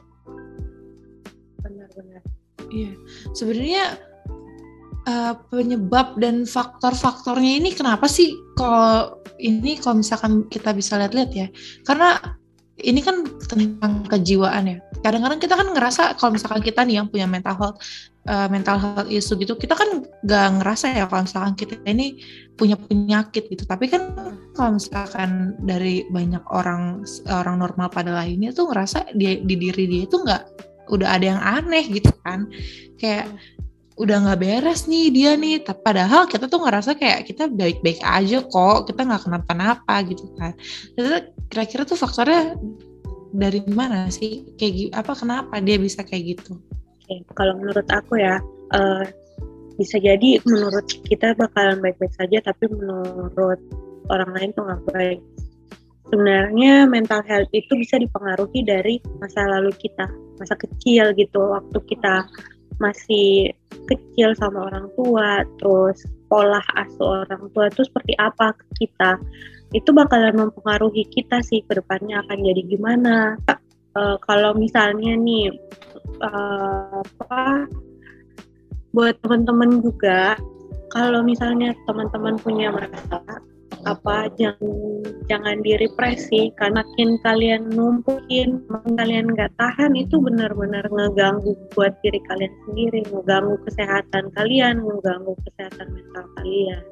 Benar-benar. 1.61 2.23
Iya. 2.73 2.93
Sebenarnya 3.37 3.85
uh, 5.05 5.35
penyebab 5.53 6.17
dan 6.17 6.49
faktor-faktornya 6.49 7.61
ini 7.61 7.71
kenapa 7.77 8.09
sih 8.09 8.33
kalau 8.57 9.21
ini 9.37 9.77
kalau 9.77 10.01
misalkan 10.01 10.49
kita 10.49 10.73
bisa 10.73 10.97
lihat-lihat 10.97 11.31
ya? 11.37 11.47
Karena 11.85 12.19
ini 12.85 13.01
kan 13.01 13.25
tentang 13.49 14.05
kejiwaan 14.07 14.69
ya. 14.69 14.79
Kadang-kadang 15.01 15.41
kita 15.41 15.57
kan 15.57 15.69
ngerasa 15.73 16.03
kalau 16.21 16.37
misalkan 16.37 16.61
kita 16.65 16.85
nih 16.85 17.01
yang 17.01 17.09
punya 17.09 17.29
mental 17.29 17.57
health 17.57 17.77
uh, 18.29 18.49
mental 18.49 18.77
health 18.77 19.09
issue 19.09 19.37
gitu, 19.41 19.57
kita 19.57 19.73
kan 19.77 20.05
gak 20.25 20.61
ngerasa 20.61 20.93
ya 20.93 21.05
kalau 21.09 21.25
misalkan 21.25 21.55
kita 21.57 21.75
ini 21.89 22.21
punya 22.57 22.77
penyakit 22.77 23.49
gitu. 23.49 23.65
Tapi 23.65 23.89
kan 23.89 24.13
kalau 24.57 24.77
misalkan 24.77 25.57
dari 25.65 26.05
banyak 26.09 26.45
orang 26.53 27.05
orang 27.29 27.57
normal 27.61 27.89
pada 27.89 28.13
lainnya 28.13 28.53
tuh 28.53 28.69
ngerasa 28.71 29.17
dia 29.17 29.41
di 29.41 29.55
diri 29.57 29.85
dia 29.89 30.03
itu 30.05 30.17
nggak 30.21 30.43
udah 30.93 31.09
ada 31.17 31.25
yang 31.37 31.41
aneh 31.41 31.85
gitu 31.89 32.13
kan. 32.25 32.49
Kayak 33.01 33.33
udah 33.95 34.17
nggak 34.27 34.41
beres 34.43 34.91
nih 34.91 35.11
dia 35.15 35.33
nih. 35.39 35.63
Padahal 35.63 36.27
kita 36.27 36.51
tuh 36.51 36.67
ngerasa 36.67 36.99
kayak 36.99 37.31
kita 37.31 37.47
baik-baik 37.47 38.03
aja 38.03 38.43
kok 38.43 38.91
kita 38.91 39.07
nggak 39.07 39.23
kenapa-napa 39.27 39.95
gitu 40.11 40.27
kan. 40.35 40.53
Kira-kira 41.51 41.87
tuh 41.87 41.99
faktornya 41.99 42.59
dari 43.31 43.63
mana 43.71 44.11
sih? 44.11 44.43
Kayak 44.59 44.99
apa 44.99 45.13
kenapa 45.15 45.55
dia 45.63 45.79
bisa 45.79 46.03
kayak 46.03 46.39
gitu? 46.39 46.59
Oke, 47.05 47.23
kalau 47.39 47.55
menurut 47.61 47.87
aku 47.93 48.19
ya 48.19 48.43
uh, 48.75 49.05
bisa 49.79 49.99
jadi 49.99 50.43
menurut 50.47 50.87
kita 51.07 51.35
bakalan 51.39 51.83
baik-baik 51.83 52.15
saja 52.15 52.39
tapi 52.43 52.71
menurut 52.71 53.59
orang 54.11 54.31
lain 54.35 54.51
tuh 54.59 54.67
nggak 54.67 54.83
baik. 54.91 55.21
Sebenarnya 56.11 56.85
mental 56.85 57.25
health 57.25 57.49
itu 57.57 57.75
bisa 57.79 57.97
dipengaruhi 57.97 58.61
dari 58.63 59.01
masa 59.19 59.49
lalu 59.49 59.73
kita 59.75 60.07
masa 60.39 60.55
kecil 60.59 61.15
gitu 61.15 61.41
waktu 61.41 61.79
kita 61.87 62.29
masih 62.83 63.55
kecil 63.87 64.33
sama 64.37 64.69
orang 64.69 64.89
tua, 64.97 65.45
terus 65.61 66.05
pola 66.27 66.61
asuh 66.77 67.25
orang 67.25 67.49
tua 67.53 67.69
itu 67.69 67.85
seperti 67.87 68.13
apa 68.19 68.53
ke 68.57 68.65
kita, 68.85 69.21
itu 69.77 69.91
bakalan 69.95 70.35
mempengaruhi 70.35 71.07
kita 71.11 71.43
sih 71.45 71.63
ke 71.67 71.79
depannya 71.79 72.23
akan 72.25 72.39
jadi 72.41 72.63
gimana. 72.67 73.17
Uh, 73.95 74.19
kalau 74.27 74.51
misalnya 74.59 75.15
nih 75.15 75.55
uh, 76.19 76.99
apa 76.99 77.71
buat 78.91 79.15
teman-teman 79.23 79.79
juga 79.83 80.35
kalau 80.91 81.23
misalnya 81.23 81.75
teman-teman 81.87 82.35
punya 82.43 82.75
masalah 82.75 83.39
apa 83.85 84.33
jangan 84.41 85.05
jangan 85.29 85.61
direpresi 85.61 86.53
karena 86.57 86.85
makin 86.85 87.17
kalian 87.27 87.63
numpukin 87.73 88.63
makin 88.71 88.95
kalian 88.95 89.27
nggak 89.33 89.53
tahan 89.59 89.93
itu 89.99 90.21
benar-benar 90.21 90.85
ngeganggu 90.89 91.59
buat 91.75 91.93
diri 92.01 92.21
kalian 92.31 92.55
sendiri 92.69 93.01
ngeganggu 93.09 93.57
kesehatan 93.67 94.31
kalian 94.39 94.79
ngeganggu 94.85 95.35
kesehatan 95.49 95.87
mental 95.91 96.25
kalian. 96.41 96.83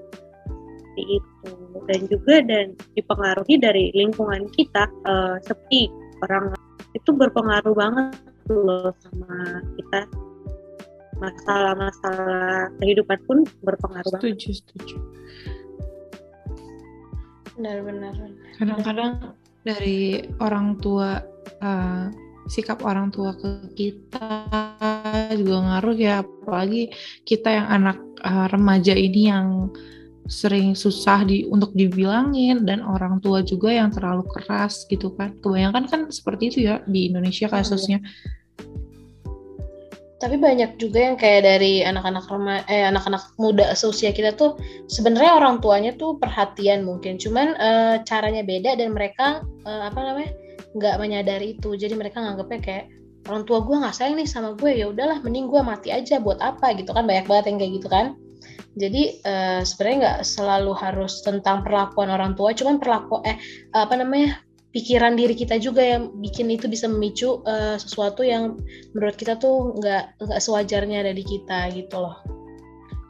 Seperti 0.75 1.03
itu. 1.17 1.53
Dan 1.89 2.01
juga 2.11 2.35
dan 2.45 2.67
dipengaruhi 2.99 3.55
dari 3.57 3.85
lingkungan 3.97 4.51
kita 4.53 4.91
uh, 5.09 5.39
seperti 5.41 5.89
orang. 6.21 6.53
Itu 6.93 7.17
berpengaruh 7.17 7.73
banget 7.73 8.13
loh 8.53 8.93
sama 9.01 9.65
kita. 9.81 10.01
Masalah-masalah 11.23 12.75
kehidupan 12.83 13.19
pun 13.25 13.39
berpengaruh 13.63 14.13
setuju 14.19 14.51
banget. 14.53 14.59
setuju 14.61 14.97
benar-benar 17.63 18.15
kadang-kadang 18.59 19.39
dari 19.63 20.27
orang 20.43 20.75
tua 20.83 21.23
uh, 21.63 22.11
sikap 22.51 22.83
orang 22.83 23.15
tua 23.15 23.35
ke 23.39 23.71
kita 23.79 24.29
juga 25.39 25.57
ngaruh 25.63 25.97
ya. 25.97 26.27
Apalagi 26.27 26.91
kita 27.23 27.49
yang 27.49 27.67
anak 27.71 27.99
uh, 28.27 28.51
remaja 28.51 28.95
ini 28.97 29.31
yang 29.31 29.71
sering 30.31 30.79
susah 30.79 31.27
di 31.27 31.47
untuk 31.51 31.75
dibilangin 31.75 32.63
dan 32.63 32.79
orang 32.83 33.19
tua 33.19 33.43
juga 33.43 33.75
yang 33.75 33.91
terlalu 33.91 34.27
keras 34.31 34.87
gitu 34.91 35.15
kan. 35.15 35.35
Kebanyakan 35.43 35.85
kan 35.91 36.01
seperti 36.11 36.43
itu 36.51 36.59
ya 36.67 36.83
di 36.87 37.11
Indonesia 37.11 37.51
kasusnya 37.51 38.03
tapi 40.23 40.39
banyak 40.39 40.79
juga 40.79 41.11
yang 41.11 41.19
kayak 41.19 41.43
dari 41.43 41.83
anak-anak 41.83 42.31
eh 42.71 42.87
anak-anak 42.87 43.35
muda 43.43 43.75
seusia 43.75 44.15
kita 44.15 44.31
tuh 44.39 44.55
sebenarnya 44.87 45.35
orang 45.35 45.59
tuanya 45.59 45.91
tuh 45.99 46.15
perhatian 46.23 46.87
mungkin. 46.87 47.19
Cuman 47.19 47.59
uh, 47.59 47.99
caranya 48.07 48.47
beda 48.47 48.79
dan 48.79 48.95
mereka 48.95 49.43
uh, 49.67 49.91
apa 49.91 49.99
namanya 49.99 50.31
nggak 50.79 50.97
menyadari 51.03 51.59
itu. 51.59 51.75
Jadi 51.75 51.99
mereka 51.99 52.23
nganggapnya 52.23 52.61
kayak 52.63 52.85
orang 53.27 53.43
tua 53.43 53.67
gue 53.67 53.75
nggak 53.83 53.95
sayang 53.99 54.15
nih 54.15 54.31
sama 54.31 54.55
gue 54.55 54.71
ya 54.71 54.95
udahlah 54.95 55.19
mending 55.27 55.51
gue 55.51 55.59
mati 55.59 55.91
aja 55.91 56.23
buat 56.23 56.39
apa 56.39 56.79
gitu 56.79 56.95
kan. 56.95 57.03
Banyak 57.03 57.27
banget 57.27 57.45
yang 57.51 57.59
kayak 57.59 57.73
gitu 57.83 57.89
kan. 57.91 58.07
Jadi 58.79 59.03
uh, 59.27 59.67
sebenarnya 59.67 59.99
nggak 59.99 60.19
selalu 60.23 60.73
harus 60.79 61.19
tentang 61.27 61.67
perlakuan 61.67 62.15
orang 62.15 62.39
tua 62.39 62.55
cuman 62.55 62.79
perlaku 62.79 63.19
eh 63.27 63.35
apa 63.75 63.99
namanya 63.99 64.39
pikiran 64.73 65.15
diri 65.21 65.37
kita 65.37 65.61
juga 65.61 65.85
yang 65.85 66.17
bikin 66.19 66.49
itu 66.49 66.65
bisa 66.65 66.89
memicu 66.89 67.45
uh, 67.45 67.77
sesuatu 67.77 68.25
yang 68.25 68.57
menurut 68.97 69.17
kita 69.21 69.37
tuh 69.37 69.77
nggak 69.77 70.17
nggak 70.17 70.41
sewajarnya 70.41 71.05
ada 71.05 71.13
di 71.13 71.23
kita 71.23 71.69
gitu 71.77 72.01
loh. 72.01 72.17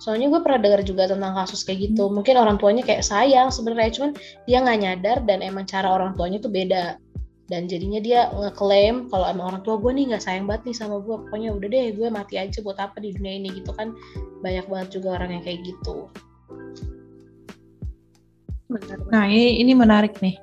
Soalnya 0.02 0.35
gue 0.35 0.40
pernah 0.42 0.59
dengar 0.59 0.83
juga 0.83 1.07
tentang 1.07 1.31
kasus 1.38 1.62
kayak 1.62 1.95
gitu. 1.95 2.11
Hmm. 2.11 2.19
mungkin 2.19 2.35
orang 2.35 2.59
tuanya 2.59 2.83
kayak 2.83 3.07
sayang 3.07 3.54
sebenarnya 3.54 3.95
cuman 3.95 4.11
dia 4.50 4.59
nggak 4.59 4.78
nyadar 4.83 5.19
dan 5.23 5.38
emang 5.47 5.62
cara 5.62 5.87
orang 5.87 6.19
tuanya 6.19 6.42
tuh 6.42 6.50
beda. 6.50 6.99
Dan 7.47 7.71
jadinya 7.71 8.02
dia 8.02 8.26
ngeklaim 8.35 9.07
kalau 9.12 9.28
emang 9.31 9.54
orang 9.54 9.62
tua 9.62 9.78
gue 9.78 9.92
nih 9.95 10.11
nggak 10.11 10.23
sayang 10.25 10.50
banget 10.50 10.75
nih 10.75 10.76
sama 10.83 10.99
gue. 10.99 11.14
Pokoknya 11.14 11.54
udah 11.54 11.69
deh 11.71 11.95
gue 11.95 12.09
mati 12.11 12.35
aja 12.42 12.59
buat 12.66 12.83
apa 12.83 12.99
di 12.99 13.14
dunia 13.14 13.38
ini 13.38 13.54
gitu 13.54 13.71
kan. 13.78 13.95
Banyak 14.42 14.66
banget 14.66 14.99
juga 14.99 15.14
orang 15.14 15.38
yang 15.38 15.42
kayak 15.47 15.62
gitu. 15.62 16.11
Nah 19.14 19.28
ini 19.31 19.62
ini 19.62 19.76
menarik 19.76 20.19
nih 20.19 20.35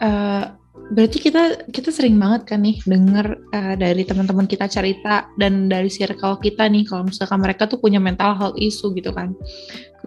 uh, 0.00 0.54
berarti 0.92 1.16
kita 1.16 1.64
kita 1.72 1.88
sering 1.88 2.20
banget 2.20 2.44
kan 2.44 2.60
nih 2.60 2.76
dengar 2.84 3.40
uh, 3.54 3.72
eh, 3.72 3.74
dari 3.78 4.02
teman-teman 4.04 4.44
kita 4.44 4.68
cerita 4.68 5.30
dan 5.40 5.70
dari 5.70 5.88
circle 5.88 6.36
kita 6.42 6.68
nih 6.68 6.84
kalau 6.84 7.08
misalkan 7.08 7.40
mereka 7.40 7.64
tuh 7.64 7.80
punya 7.80 8.02
mental 8.02 8.36
health 8.36 8.58
issue 8.60 8.92
gitu 8.92 9.14
kan. 9.14 9.32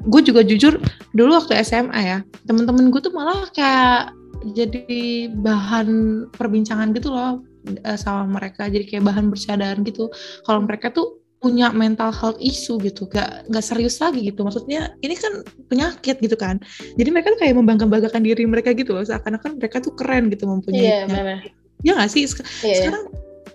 Gue 0.06 0.22
juga 0.22 0.46
jujur 0.46 0.78
dulu 1.18 1.32
waktu 1.34 1.58
SMA 1.66 2.02
ya 2.02 2.20
teman-teman 2.46 2.94
gue 2.94 3.02
tuh 3.02 3.14
malah 3.16 3.50
kayak 3.56 4.14
jadi 4.54 5.34
bahan 5.34 5.90
perbincangan 6.30 6.94
gitu 6.94 7.10
loh 7.10 7.42
uh, 7.84 7.98
sama 7.98 8.40
mereka 8.40 8.70
jadi 8.70 8.86
kayak 8.86 9.04
bahan 9.10 9.34
bercandaan 9.34 9.82
gitu 9.82 10.14
kalau 10.46 10.64
mereka 10.64 10.94
tuh 10.94 11.17
punya 11.38 11.70
mental 11.70 12.10
health 12.10 12.42
issue 12.42 12.82
gitu 12.82 13.06
gak 13.06 13.46
gak 13.50 13.66
serius 13.66 14.02
lagi 14.02 14.26
gitu. 14.26 14.42
Maksudnya 14.42 14.98
ini 15.06 15.14
kan 15.14 15.46
penyakit 15.70 16.18
gitu 16.18 16.34
kan. 16.34 16.58
Jadi 16.98 17.10
mereka 17.14 17.38
tuh 17.38 17.40
kayak 17.46 17.56
membangga-banggakan 17.58 18.22
diri 18.26 18.44
mereka 18.50 18.74
gitu 18.74 18.98
loh. 18.98 19.06
Seakan-akan 19.06 19.62
mereka 19.62 19.78
tuh 19.78 19.94
keren 19.94 20.34
gitu 20.34 20.50
mempunyai 20.50 21.06
yeah, 21.06 21.42
ya 21.86 21.92
nggak 21.94 22.10
sih? 22.10 22.26
Sek 22.26 22.42
yeah, 22.42 22.50
iya. 22.66 22.76
sekarang 22.82 23.04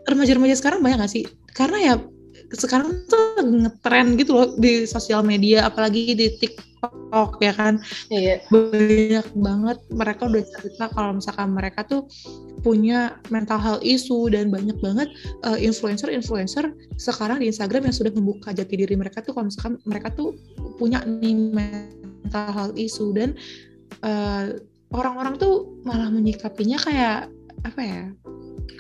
remaja-remaja 0.07 0.55
sekarang 0.59 0.81
banyak 0.83 0.99
gak 1.03 1.13
sih? 1.13 1.25
Karena 1.53 1.79
ya 1.83 1.95
sekarang 2.57 3.05
tuh 3.09 3.41
ngetren 3.43 4.15
gitu 4.21 4.37
loh 4.37 4.49
di 4.61 4.85
sosial 4.85 5.25
media 5.25 5.67
apalagi 5.69 6.13
di 6.13 6.29
TikTok 6.37 7.41
ya 7.41 7.53
kan 7.57 7.81
iya. 8.13 8.45
banyak 8.53 9.27
banget 9.39 9.79
mereka 9.93 10.29
udah 10.29 10.43
cerita 10.45 10.85
kalau 10.93 11.17
misalkan 11.17 11.49
mereka 11.57 11.81
tuh 11.89 12.05
punya 12.63 13.19
mental 13.33 13.59
health 13.59 13.83
issue 13.83 14.31
dan 14.31 14.53
banyak 14.53 14.79
banget 14.79 15.11
uh, 15.43 15.59
influencer-influencer 15.59 16.71
sekarang 17.01 17.43
di 17.43 17.51
Instagram 17.51 17.91
yang 17.91 17.97
sudah 17.97 18.13
membuka 18.15 18.55
jati 18.55 18.79
diri 18.79 18.95
mereka 18.95 19.25
tuh 19.25 19.35
kalau 19.35 19.51
misalkan 19.51 19.81
mereka 19.83 20.15
tuh 20.15 20.37
punya 20.79 21.03
nih 21.03 21.35
mental 21.35 22.49
health 22.55 22.77
issue 22.79 23.11
dan 23.17 23.35
uh, 24.07 24.55
orang-orang 24.95 25.41
tuh 25.41 25.73
malah 25.83 26.13
menyikapinya 26.13 26.79
kayak 26.79 27.33
apa 27.63 27.81
ya 27.81 28.03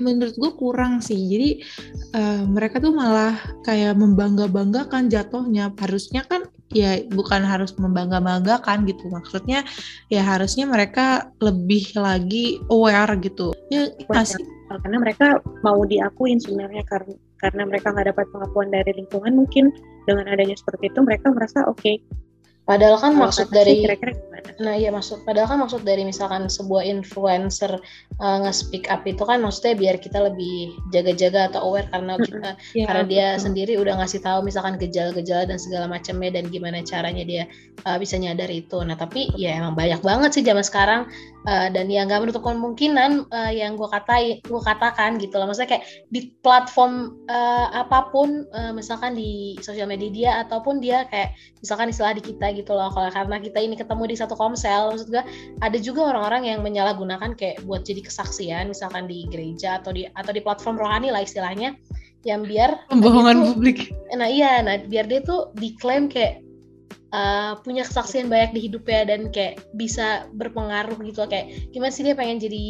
menurut 0.00 0.34
gue 0.34 0.52
kurang 0.56 1.02
sih. 1.04 1.18
Jadi 1.18 1.50
uh, 2.16 2.42
mereka 2.48 2.78
tuh 2.78 2.94
malah 2.94 3.36
kayak 3.66 3.98
membangga 3.98 4.48
banggakan 4.48 5.06
jatuhnya. 5.12 5.70
Harusnya 5.76 6.24
kan 6.26 6.48
ya 6.72 7.04
bukan 7.12 7.44
harus 7.44 7.76
membangga 7.76 8.18
banggakan 8.22 8.88
gitu. 8.88 9.10
Maksudnya 9.12 9.66
ya 10.08 10.22
harusnya 10.24 10.64
mereka 10.64 11.30
lebih 11.42 11.92
lagi 11.98 12.62
aware 12.72 13.18
gitu. 13.20 13.52
Ya 13.68 13.92
masih 14.08 14.42
karena 14.72 14.96
mereka 14.98 15.26
mau 15.60 15.84
diakuin 15.84 16.40
sebenarnya. 16.40 16.82
Karena 16.88 17.14
karena 17.42 17.62
mereka 17.66 17.90
nggak 17.90 18.14
dapat 18.14 18.26
pengakuan 18.30 18.68
dari 18.70 18.90
lingkungan 18.96 19.34
mungkin. 19.34 19.74
Dengan 20.02 20.26
adanya 20.34 20.58
seperti 20.58 20.90
itu 20.90 20.98
mereka 21.06 21.30
merasa 21.30 21.62
oke 21.70 21.78
okay, 21.78 22.02
Padahal 22.62 22.96
kan 23.00 23.12
Kalo 23.16 23.22
maksud 23.26 23.48
dari 23.50 23.82
kira 23.82 23.96
-kira 23.98 24.32
Nah, 24.60 24.74
iya 24.76 24.90
maksud 24.92 25.24
padahal 25.24 25.48
kan 25.54 25.58
maksud 25.62 25.82
dari 25.86 26.02
misalkan 26.04 26.50
sebuah 26.50 26.84
influencer 26.84 27.78
uh, 28.20 28.38
nge-speak 28.44 28.90
up 28.90 29.06
itu 29.06 29.22
kan 29.22 29.40
maksudnya 29.40 29.78
biar 29.78 29.96
kita 30.02 30.18
lebih 30.20 30.76
jaga-jaga 30.90 31.48
atau 31.52 31.72
aware 31.72 31.88
karena 31.88 32.18
kita 32.20 32.50
ya, 32.76 32.84
karena 32.90 33.04
dia 33.06 33.26
betul. 33.34 33.42
sendiri 33.48 33.72
udah 33.80 33.94
ngasih 34.02 34.20
tahu 34.20 34.44
misalkan 34.44 34.76
gejala-gejala 34.76 35.48
dan 35.48 35.58
segala 35.58 35.86
macamnya 35.88 36.30
dan 36.36 36.44
gimana 36.50 36.84
caranya 36.84 37.24
dia 37.24 37.44
uh, 37.86 37.96
bisa 37.96 38.18
nyadar 38.18 38.50
itu. 38.50 38.78
Nah, 38.82 38.98
tapi 38.98 39.30
ya 39.38 39.56
emang 39.56 39.78
banyak 39.78 40.00
banget 40.04 40.30
sih 40.36 40.44
zaman 40.44 40.64
sekarang 40.66 41.08
uh, 41.46 41.68
dan 41.70 41.90
yang 41.90 42.06
nggak 42.10 42.22
menutup 42.22 42.42
kemungkinan 42.44 43.26
uh, 43.30 43.52
yang 43.52 43.74
gue 43.74 43.88
katai 43.88 44.42
gue 44.42 44.62
katakan 44.62 45.18
gitu 45.18 45.38
loh 45.38 45.50
maksudnya 45.50 45.78
kayak 45.78 45.84
di 46.10 46.30
platform 46.42 47.18
uh, 47.26 47.68
apa 47.72 48.10
pun 48.10 48.46
uh, 48.54 48.70
misalkan 48.74 49.14
di 49.16 49.58
sosial 49.62 49.90
media 49.90 50.10
dia 50.12 50.30
ataupun 50.46 50.78
dia 50.78 51.06
kayak 51.10 51.34
misalkan 51.62 51.90
istilah 51.90 52.14
di 52.14 52.22
kita 52.22 52.51
gitu 52.54 52.72
loh 52.76 52.92
kalau 52.92 53.08
karena 53.10 53.36
kita 53.40 53.58
ini 53.58 53.74
ketemu 53.74 54.04
di 54.12 54.16
satu 54.16 54.34
komsel 54.36 54.92
maksud 54.94 55.08
gue 55.08 55.24
ada 55.60 55.78
juga 55.80 56.12
orang-orang 56.12 56.52
yang 56.52 56.58
menyalahgunakan 56.60 57.34
kayak 57.34 57.64
buat 57.64 57.82
jadi 57.84 58.04
kesaksian 58.04 58.70
misalkan 58.70 59.08
di 59.08 59.26
gereja 59.28 59.80
atau 59.80 59.90
di 59.90 60.06
atau 60.12 60.32
di 60.32 60.40
platform 60.44 60.76
rohani 60.78 61.10
lah 61.10 61.24
istilahnya 61.24 61.74
yang 62.22 62.46
biar 62.46 62.78
pembohongan 62.92 63.52
publik. 63.52 63.90
Nah 64.14 64.28
iya 64.30 64.62
nah 64.62 64.78
biar 64.78 65.10
dia 65.10 65.20
tuh 65.24 65.50
diklaim 65.58 66.06
kayak 66.06 66.40
uh, 67.12 67.58
punya 67.62 67.84
kesaksian 67.86 68.26
banyak 68.26 68.56
di 68.56 68.60
hidupnya 68.70 69.02
dan 69.06 69.30
kayak 69.30 69.62
bisa 69.76 70.26
berpengaruh 70.34 70.96
gitu 71.04 71.22
kayak 71.28 71.52
gimana 71.70 71.92
sih 71.92 72.02
dia 72.02 72.16
pengen 72.16 72.40
jadi 72.40 72.64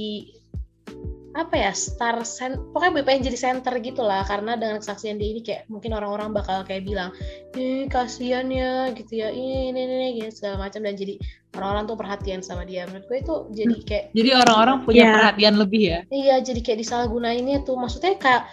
apa 1.32 1.54
ya 1.56 1.72
star 1.72 2.20
sen 2.28 2.60
pokoknya 2.76 3.08
pengen 3.08 3.32
jadi 3.32 3.38
center 3.40 3.72
gitu 3.80 4.04
lah 4.04 4.20
karena 4.28 4.52
dengan 4.60 4.84
kesaksian 4.84 5.16
dia 5.16 5.32
ini 5.32 5.40
kayak 5.40 5.64
mungkin 5.72 5.96
orang-orang 5.96 6.36
bakal 6.36 6.60
kayak 6.60 6.84
bilang 6.84 7.08
ini 7.56 7.88
kasihan 7.88 8.52
ya 8.52 8.92
gitu 8.92 9.24
ya 9.24 9.32
ini 9.32 9.72
ini 9.72 9.80
ini 9.80 10.08
gitu 10.20 10.44
segala 10.44 10.68
macam 10.68 10.84
dan 10.84 10.92
jadi 10.92 11.16
orang-orang 11.56 11.84
tuh 11.88 11.96
perhatian 11.96 12.40
sama 12.44 12.68
dia 12.68 12.84
menurut 12.84 13.08
gue 13.08 13.18
itu 13.24 13.34
jadi 13.56 13.76
hmm. 13.80 13.86
kayak 13.88 14.04
jadi 14.12 14.30
orang-orang 14.44 14.76
punya 14.84 15.02
yeah. 15.08 15.14
perhatian 15.16 15.54
lebih 15.56 15.82
ya 15.82 16.00
iya 16.12 16.36
jadi 16.44 16.60
kayak 16.60 16.78
disalahgunainnya 16.84 17.64
tuh 17.64 17.80
maksudnya 17.80 18.12
kayak 18.20 18.44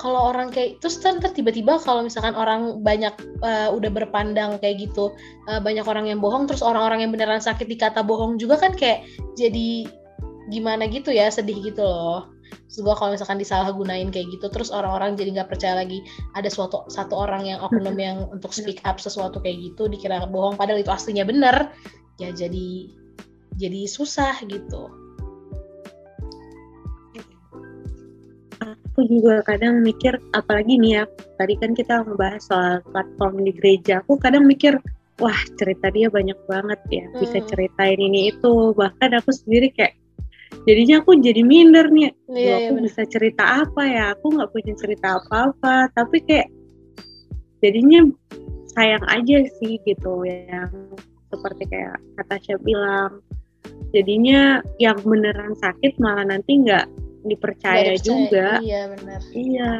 kalau 0.00 0.32
orang 0.32 0.48
kayak 0.48 0.80
terus 0.80 0.96
kan 0.96 1.20
tiba-tiba 1.20 1.76
kalau 1.84 2.00
misalkan 2.00 2.32
orang 2.32 2.80
banyak 2.80 3.12
uh, 3.44 3.68
udah 3.68 3.92
berpandang 3.92 4.56
kayak 4.62 4.88
gitu 4.88 5.12
uh, 5.50 5.60
banyak 5.60 5.84
orang 5.84 6.08
yang 6.08 6.22
bohong 6.24 6.48
terus 6.48 6.64
orang-orang 6.64 7.04
yang 7.04 7.12
beneran 7.12 7.42
sakit 7.42 7.68
dikata 7.68 8.00
bohong 8.00 8.40
juga 8.40 8.56
kan 8.56 8.72
kayak 8.72 9.04
jadi 9.36 9.84
gimana 10.50 10.90
gitu 10.90 11.14
ya 11.14 11.30
sedih 11.30 11.56
gitu 11.62 11.80
loh. 11.86 12.28
Terus 12.70 12.86
gue 12.86 12.94
kalau 12.94 13.10
misalkan 13.14 13.38
disalahgunain 13.38 14.10
kayak 14.10 14.30
gitu 14.34 14.46
terus 14.50 14.70
orang-orang 14.74 15.14
jadi 15.14 15.40
nggak 15.40 15.50
percaya 15.50 15.78
lagi. 15.82 16.02
Ada 16.34 16.50
suatu 16.50 16.86
satu 16.90 17.14
orang 17.14 17.46
yang 17.46 17.58
oknum 17.62 17.94
yang 18.06 18.26
untuk 18.30 18.50
speak 18.50 18.82
up 18.82 18.98
sesuatu 18.98 19.38
kayak 19.38 19.58
gitu 19.72 19.86
dikira 19.86 20.26
bohong 20.26 20.58
padahal 20.58 20.82
itu 20.82 20.90
aslinya 20.90 21.26
bener 21.26 21.70
ya 22.18 22.30
jadi 22.34 22.90
jadi 23.56 23.80
susah 23.86 24.38
gitu. 24.46 24.90
Aku 28.60 29.06
juga 29.06 29.40
kadang 29.46 29.80
mikir 29.80 30.18
apalagi 30.34 30.76
nih 30.76 31.00
ya 31.00 31.04
tadi 31.38 31.54
kan 31.56 31.72
kita 31.72 32.04
membahas 32.04 32.42
soal 32.44 32.74
platform 32.90 33.46
di 33.46 33.54
gereja 33.54 34.02
aku 34.04 34.18
kadang 34.20 34.44
mikir 34.44 34.76
wah 35.20 35.40
cerita 35.56 35.88
dia 35.92 36.08
banyak 36.08 36.36
banget 36.48 36.80
ya 36.90 37.04
hmm. 37.06 37.18
bisa 37.22 37.38
ceritain 37.46 38.00
ini 38.00 38.34
itu. 38.34 38.74
Bahkan 38.74 39.10
aku 39.20 39.30
sendiri 39.30 39.70
kayak 39.72 39.99
jadinya 40.70 41.02
aku 41.02 41.18
jadi 41.18 41.42
minder 41.42 41.90
nih 41.90 42.14
iya, 42.30 42.70
aku 42.70 42.78
iya, 42.78 42.82
bisa 42.86 43.02
cerita 43.10 43.66
apa 43.66 43.82
ya 43.82 44.04
aku 44.14 44.38
nggak 44.38 44.50
punya 44.54 44.72
cerita 44.78 45.18
apa-apa 45.18 45.90
tapi 45.98 46.22
kayak 46.22 46.46
jadinya 47.58 48.06
sayang 48.78 49.02
aja 49.10 49.42
sih 49.58 49.82
gitu 49.82 50.22
yang 50.22 50.70
seperti 51.34 51.66
kayak 51.66 51.98
kata 52.22 52.38
Syah 52.38 52.60
bilang 52.62 53.18
jadinya 53.90 54.62
yang 54.78 54.98
beneran 55.02 55.58
sakit 55.58 55.98
malah 55.98 56.22
nanti 56.22 56.62
nggak 56.62 56.86
dipercaya, 57.26 57.98
dipercaya 57.98 58.06
juga. 58.06 58.48
Iya 58.62 58.82
benar. 58.96 59.20
Iya. 59.34 59.70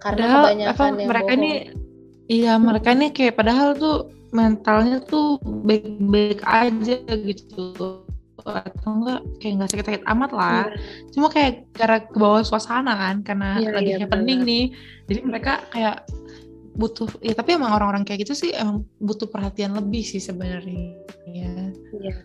Karena 0.00 0.24
padahal, 0.24 0.42
kebanyakan 0.44 0.70
apa, 0.70 0.84
yang 0.84 1.08
mereka 1.10 1.32
bohong. 1.32 1.42
ini 1.42 1.52
iya 2.24 2.52
mereka 2.56 2.88
ini 2.94 3.06
kayak 3.12 3.34
padahal 3.36 3.68
tuh 3.76 3.98
mentalnya 4.34 4.98
tuh 5.04 5.38
baik-baik 5.42 6.40
aja 6.46 6.96
gitu 7.06 8.03
atau 8.44 8.90
enggak 9.00 9.20
kayak 9.40 9.52
nggak 9.56 9.70
sakit-sakit 9.72 10.02
amat 10.04 10.30
lah 10.36 10.68
yeah. 10.68 11.08
cuma 11.16 11.26
kayak 11.32 11.64
karena 11.72 11.98
ke 12.04 12.18
bawah 12.20 12.44
suasana 12.44 12.92
kan 12.92 13.16
karena 13.24 13.60
yeah, 13.60 13.72
lagi 13.72 13.92
yeah, 13.96 14.00
happening 14.04 14.44
bener. 14.44 14.50
nih 14.50 14.64
jadi 15.08 15.20
mereka 15.24 15.52
kayak 15.72 16.04
butuh 16.74 17.08
ya 17.22 17.32
tapi 17.32 17.56
emang 17.56 17.72
orang-orang 17.72 18.02
kayak 18.04 18.26
gitu 18.26 18.34
sih 18.34 18.50
emang 18.52 18.84
butuh 19.00 19.30
perhatian 19.30 19.72
lebih 19.72 20.04
sih 20.04 20.20
sebenarnya 20.20 20.92
iya 21.24 21.72
yeah. 21.96 22.18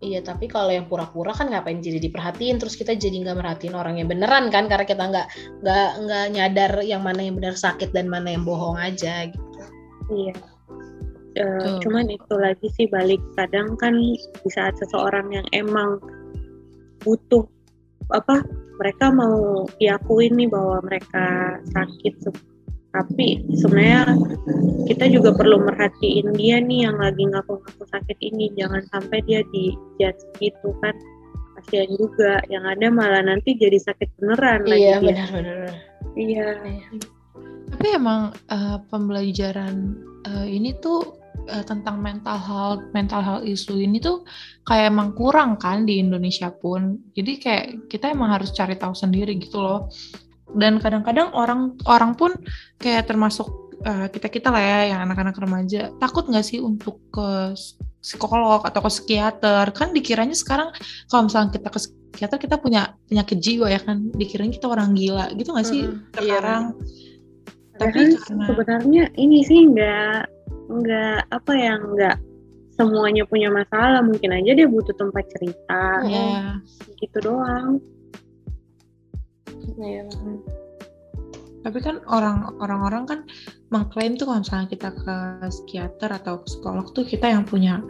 Iya, 0.00 0.24
tapi 0.24 0.48
kalau 0.48 0.72
yang 0.72 0.88
pura-pura 0.88 1.36
kan 1.36 1.52
ngapain 1.52 1.84
jadi 1.84 2.00
diperhatiin, 2.00 2.56
terus 2.56 2.72
kita 2.72 2.96
jadi 2.96 3.20
nggak 3.20 3.36
merhatiin 3.36 3.76
orang 3.76 4.00
yang 4.00 4.08
beneran 4.08 4.48
kan, 4.48 4.64
karena 4.64 4.88
kita 4.88 5.04
nggak 5.04 5.26
nggak 5.60 5.88
nggak 6.08 6.24
nyadar 6.32 6.72
yang 6.80 7.04
mana 7.04 7.20
yang 7.20 7.36
benar 7.36 7.52
sakit 7.52 7.92
dan 7.92 8.08
mana 8.08 8.32
yang 8.32 8.48
bohong 8.48 8.80
aja 8.80 9.28
gitu. 9.28 9.60
Iya. 10.08 10.49
Uh, 11.38 11.78
cuman 11.78 12.10
itu 12.10 12.34
lagi 12.34 12.66
sih 12.74 12.86
balik. 12.90 13.22
Kadang 13.38 13.78
kan 13.78 13.94
di 13.94 14.48
saat 14.50 14.74
seseorang 14.82 15.30
yang 15.30 15.46
emang 15.54 16.02
butuh 17.00 17.46
apa 18.10 18.42
mereka 18.82 19.14
mau 19.14 19.68
diakuin 19.78 20.34
nih 20.34 20.50
bahwa 20.50 20.82
mereka 20.82 21.56
sakit 21.70 22.18
tapi 22.90 23.38
sebenarnya 23.54 24.18
kita 24.90 25.06
juga 25.06 25.30
perlu 25.30 25.62
merhatiin 25.62 26.34
dia 26.34 26.58
nih 26.58 26.90
yang 26.90 26.98
lagi 26.98 27.22
ngaku-ngaku 27.22 27.86
sakit 27.86 28.18
ini. 28.18 28.50
Jangan 28.58 28.82
sampai 28.90 29.22
dia 29.30 29.46
di 29.54 29.78
judge 30.02 30.18
gitu 30.42 30.74
kan. 30.82 30.94
Kasihan 31.54 31.90
juga 31.94 32.42
yang 32.50 32.66
ada 32.66 32.90
malah 32.90 33.22
nanti 33.22 33.54
jadi 33.54 33.78
sakit 33.78 34.10
beneran 34.18 34.66
iya 34.66 34.98
benar-benar. 34.98 35.70
Iya. 36.18 36.58
Tapi 37.70 37.86
emang 37.94 38.34
uh, 38.50 38.82
pembelajaran 38.90 39.94
uh, 40.26 40.46
ini 40.50 40.74
tuh 40.82 41.19
uh, 41.48 41.64
tentang 41.64 42.02
mental 42.02 42.36
health 42.36 42.82
mental 42.92 43.22
health 43.24 43.44
isu 43.46 43.80
ini 43.80 44.02
tuh 44.02 44.26
kayak 44.66 44.92
emang 44.92 45.16
kurang 45.16 45.56
kan 45.56 45.88
di 45.88 46.02
Indonesia 46.02 46.52
pun. 46.52 47.00
Jadi 47.16 47.32
kayak 47.40 47.64
kita 47.88 48.12
emang 48.12 48.34
harus 48.36 48.52
cari 48.52 48.76
tahu 48.76 48.92
sendiri 48.92 49.38
gitu 49.40 49.60
loh. 49.62 49.88
Dan 50.50 50.82
kadang-kadang 50.82 51.30
orang 51.32 51.78
orang 51.86 52.18
pun 52.18 52.34
kayak 52.76 53.06
termasuk 53.06 53.46
uh, 53.86 54.06
kita 54.10 54.26
kita 54.26 54.48
lah 54.50 54.62
ya 54.62 54.78
yang 54.94 55.00
anak-anak 55.06 55.38
remaja 55.38 55.94
takut 56.02 56.26
nggak 56.26 56.42
sih 56.42 56.58
untuk 56.58 56.98
ke 57.14 57.54
psikolog 58.02 58.66
atau 58.66 58.80
ke 58.82 58.90
psikiater? 58.90 59.70
Kan 59.72 59.94
dikiranya 59.94 60.34
sekarang 60.34 60.74
kalau 61.06 61.30
misalnya 61.30 61.54
kita 61.54 61.68
ke 61.70 61.78
psikiater 61.78 62.38
kita 62.42 62.56
punya 62.58 62.98
penyakit 63.06 63.38
jiwa 63.38 63.66
ya 63.70 63.80
kan? 63.80 64.10
Dikiranya 64.12 64.52
kita 64.58 64.66
orang 64.66 64.92
gila 64.98 65.30
gitu 65.38 65.54
nggak 65.54 65.68
sih? 65.68 65.82
Hmm, 65.86 66.02
sekarang 66.14 66.64
iya. 66.76 66.98
tapi 67.80 67.96
kan 67.96 68.10
karena 68.12 68.44
sebenarnya 68.44 69.04
ini 69.16 69.38
sih 69.40 69.60
nggak 69.72 70.39
nggak 70.70 71.26
apa 71.34 71.52
ya 71.58 71.74
nggak 71.82 72.16
semuanya 72.80 73.28
punya 73.28 73.52
masalah 73.52 74.00
mungkin 74.00 74.30
aja 74.32 74.56
dia 74.56 74.64
butuh 74.70 74.96
tempat 74.96 75.28
cerita 75.36 75.84
yeah. 76.08 76.56
gitu 76.96 77.18
doang 77.20 77.76
yeah. 79.76 80.08
tapi 81.60 81.78
kan 81.84 82.00
orang 82.08 82.56
orang-orang 82.56 83.04
kan 83.04 83.20
mengklaim 83.68 84.16
tuh 84.16 84.24
kalau 84.24 84.40
misalnya 84.40 84.68
kita 84.72 84.88
ke 84.96 85.16
psikiater 85.52 86.08
atau 86.08 86.40
psikolog 86.40 86.88
tuh 86.96 87.04
kita 87.04 87.28
yang 87.28 87.44
punya 87.44 87.84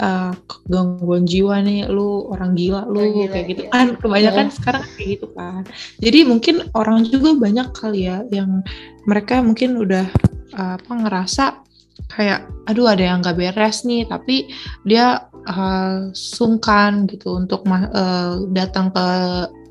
uh, 0.00 0.32
gangguan 0.72 1.28
jiwa 1.28 1.60
nih 1.60 1.84
lu 1.92 2.32
orang 2.32 2.56
gila 2.56 2.88
lu 2.88 3.04
oh, 3.04 3.06
gila, 3.12 3.28
kayak 3.36 3.46
gitu 3.52 3.62
iya. 3.68 3.70
kan 3.70 3.86
kebanyakan 4.00 4.46
yeah. 4.48 4.56
sekarang 4.56 4.84
kayak 4.96 5.08
gitu 5.20 5.26
kan 5.36 5.62
jadi 6.00 6.18
mungkin 6.24 6.54
orang 6.72 7.04
juga 7.04 7.36
banyak 7.36 7.68
kali 7.76 8.08
ya 8.08 8.24
yang 8.32 8.64
mereka 9.04 9.44
mungkin 9.44 9.76
udah 9.76 10.08
uh, 10.56 10.80
apa 10.80 10.92
ngerasa 11.04 11.44
kayak 12.10 12.48
aduh 12.66 12.90
ada 12.90 13.02
yang 13.02 13.18
nggak 13.22 13.38
beres 13.38 13.82
nih 13.86 14.06
tapi 14.06 14.50
dia 14.86 15.26
uh, 15.46 16.10
sungkan 16.14 17.06
gitu 17.10 17.38
untuk 17.38 17.66
uh, 17.66 18.42
datang 18.50 18.90
ke 18.94 19.06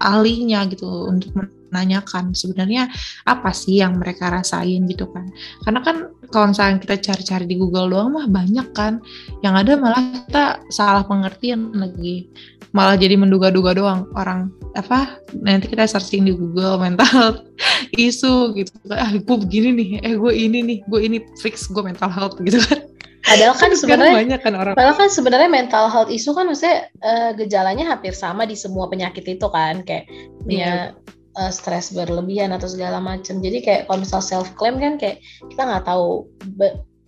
ahlinya 0.02 0.68
gitu 0.68 1.08
untuk 1.08 1.32
menanyakan 1.72 2.36
sebenarnya 2.36 2.92
apa 3.24 3.56
sih 3.56 3.80
yang 3.80 3.98
mereka 3.98 4.28
rasain 4.28 4.84
gitu 4.86 5.08
kan. 5.10 5.26
Karena 5.64 5.80
kan 5.82 5.96
kalau 6.30 6.52
misalnya 6.52 6.84
kita 6.84 6.96
cari-cari 7.00 7.46
di 7.48 7.56
Google 7.56 7.88
doang 7.90 8.12
mah 8.14 8.28
banyak 8.28 8.68
kan. 8.76 9.00
Yang 9.40 9.56
ada 9.66 9.72
malah 9.80 10.04
kita 10.28 10.44
salah 10.70 11.04
pengertian 11.08 11.72
lagi. 11.74 12.28
Malah 12.76 12.96
jadi 13.00 13.16
menduga-duga 13.16 13.76
doang 13.76 14.08
orang 14.16 14.52
apa 14.80 15.20
nanti 15.36 15.68
kita 15.68 15.84
searching 15.84 16.24
di 16.24 16.32
Google 16.36 16.80
mental 16.80 17.48
isu 18.00 18.56
gitu. 18.56 18.72
Ah 18.92 19.12
gue 19.12 19.38
begini 19.48 19.70
nih 19.76 19.90
eh 20.04 20.14
gue 20.16 20.34
ini 20.36 20.60
nih 20.64 20.78
gue 20.88 21.00
ini 21.00 21.18
fix 21.40 21.68
gue 21.72 21.84
mental 21.84 22.12
health 22.12 22.40
gitu 22.44 22.60
kan. 22.68 22.92
Padahal 23.22 23.54
kan 23.54 23.72
sebenarnya 23.78 24.18
banyak 24.18 24.40
kan 24.42 24.54
orang. 24.58 24.74
Padahal 24.74 24.98
kan 24.98 25.10
sebenarnya 25.14 25.50
mental 25.50 25.86
health 25.94 26.10
isu 26.10 26.34
kan 26.34 26.50
maksudnya 26.50 26.90
uh, 27.06 27.32
gejalanya 27.38 27.86
hampir 27.94 28.18
sama 28.18 28.50
di 28.50 28.58
semua 28.58 28.90
penyakit 28.90 29.24
itu 29.24 29.48
kan. 29.54 29.86
Kayak 29.86 30.10
punya 30.42 30.92
yeah. 30.92 31.20
Uh, 31.32 31.48
stres 31.48 31.96
berlebihan 31.96 32.52
atau 32.52 32.68
segala 32.68 33.00
macam. 33.00 33.40
Jadi 33.40 33.64
kayak 33.64 33.88
kalau 33.88 34.04
misal 34.04 34.20
self 34.20 34.52
claim 34.60 34.84
kan 34.84 35.00
kayak 35.00 35.24
kita 35.48 35.64
nggak 35.64 35.88
tahu 35.88 36.28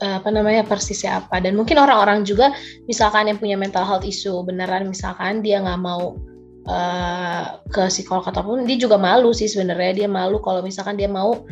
Eh, 0.04 0.16
apa 0.20 0.28
namanya 0.36 0.68
persisnya 0.68 1.24
apa 1.24 1.40
dan 1.40 1.56
mungkin 1.56 1.80
orang-orang 1.80 2.28
juga 2.28 2.52
misalkan 2.92 3.32
yang 3.32 3.40
punya 3.40 3.56
mental 3.56 3.88
health 3.88 4.04
issue 4.04 4.36
beneran 4.44 4.92
misalkan 4.92 5.40
dia 5.40 5.64
nggak 5.64 5.80
mau 5.80 6.20
uh, 6.68 7.62
ke 7.72 7.88
psikolog 7.88 8.28
ataupun 8.28 8.68
dia 8.68 8.76
juga 8.76 9.00
malu 9.00 9.32
sih 9.32 9.48
sebenarnya 9.48 10.04
dia 10.04 10.10
malu 10.12 10.44
kalau 10.44 10.60
misalkan 10.60 11.00
dia 11.00 11.08
mau 11.08 11.48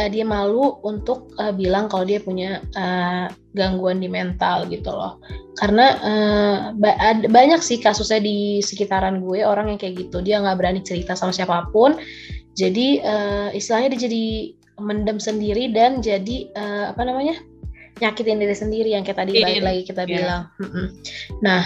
uh, 0.00 0.08
dia 0.08 0.24
malu 0.24 0.80
untuk 0.80 1.28
uh, 1.36 1.52
bilang 1.52 1.92
kalau 1.92 2.08
dia 2.08 2.24
punya 2.24 2.64
uh, 2.74 3.28
gangguan 3.52 4.00
di 4.00 4.08
mental 4.08 4.64
gitu 4.72 4.88
loh 4.88 5.20
karena 5.60 5.86
uh, 6.00 6.56
ba 6.72 6.96
banyak 7.28 7.60
sih 7.60 7.76
kasusnya 7.76 8.24
di 8.24 8.64
sekitaran 8.64 9.20
gue 9.20 9.44
orang 9.44 9.68
yang 9.68 9.78
kayak 9.78 10.08
gitu 10.08 10.24
dia 10.24 10.40
nggak 10.40 10.56
berani 10.56 10.80
cerita 10.80 11.12
sama 11.12 11.36
siapa 11.36 11.68
pun 11.68 12.00
jadi 12.56 12.88
uh, 13.04 13.48
istilahnya 13.52 13.92
dia 13.94 14.08
jadi 14.08 14.24
mendem 14.80 15.20
sendiri 15.20 15.70
dan 15.76 16.00
jadi 16.00 16.48
uh, 16.56 16.96
apa 16.96 17.04
namanya 17.04 17.36
nyakitin 18.00 18.40
diri 18.40 18.56
sendiri 18.56 18.90
yang 18.96 19.04
kayak 19.04 19.20
tadi 19.20 19.36
balik 19.36 19.62
lagi 19.62 19.82
kita 19.84 20.02
yeah. 20.08 20.12
bilang. 20.16 20.42
Nah, 21.44 21.62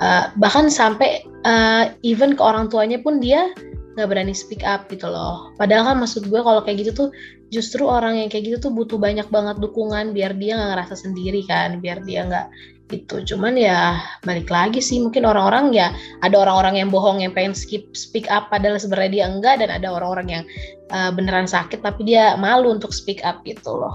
uh, 0.00 0.24
bahkan 0.40 0.72
sampai 0.72 1.22
uh, 1.44 1.92
even 2.00 2.34
ke 2.34 2.42
orang 2.42 2.72
tuanya 2.72 2.96
pun 2.98 3.20
dia 3.20 3.52
nggak 4.00 4.10
berani 4.10 4.32
speak 4.32 4.64
up 4.64 4.88
gitu 4.88 5.06
loh. 5.06 5.52
Padahal 5.60 5.92
kan 5.92 5.96
maksud 6.00 6.32
gue 6.32 6.40
kalau 6.40 6.64
kayak 6.64 6.88
gitu 6.88 6.92
tuh 6.96 7.08
justru 7.52 7.84
orang 7.84 8.16
yang 8.16 8.32
kayak 8.32 8.48
gitu 8.48 8.56
tuh 8.68 8.72
butuh 8.72 8.96
banyak 8.96 9.28
banget 9.28 9.60
dukungan 9.60 10.16
biar 10.16 10.32
dia 10.40 10.56
nggak 10.56 10.70
ngerasa 10.72 10.94
sendiri 10.96 11.44
kan, 11.44 11.78
biar 11.78 12.00
dia 12.08 12.24
nggak 12.24 12.48
itu 12.90 13.22
cuman 13.22 13.54
ya 13.54 14.02
balik 14.26 14.50
lagi 14.50 14.82
sih 14.82 14.98
mungkin 14.98 15.22
orang-orang 15.22 15.70
ya 15.70 15.94
ada 16.26 16.42
orang-orang 16.42 16.82
yang 16.82 16.90
bohong 16.90 17.22
yang 17.22 17.30
pengen 17.30 17.54
skip 17.54 17.86
speak 17.94 18.26
up 18.26 18.50
padahal 18.50 18.82
sebenarnya 18.82 19.10
dia 19.14 19.24
enggak 19.30 19.62
dan 19.62 19.70
ada 19.70 19.94
orang-orang 19.94 20.26
yang 20.26 20.44
uh, 20.90 21.14
beneran 21.14 21.46
sakit 21.46 21.86
tapi 21.86 22.02
dia 22.02 22.34
malu 22.34 22.74
untuk 22.74 22.90
speak 22.90 23.22
up 23.22 23.46
gitu 23.46 23.78
loh 23.78 23.94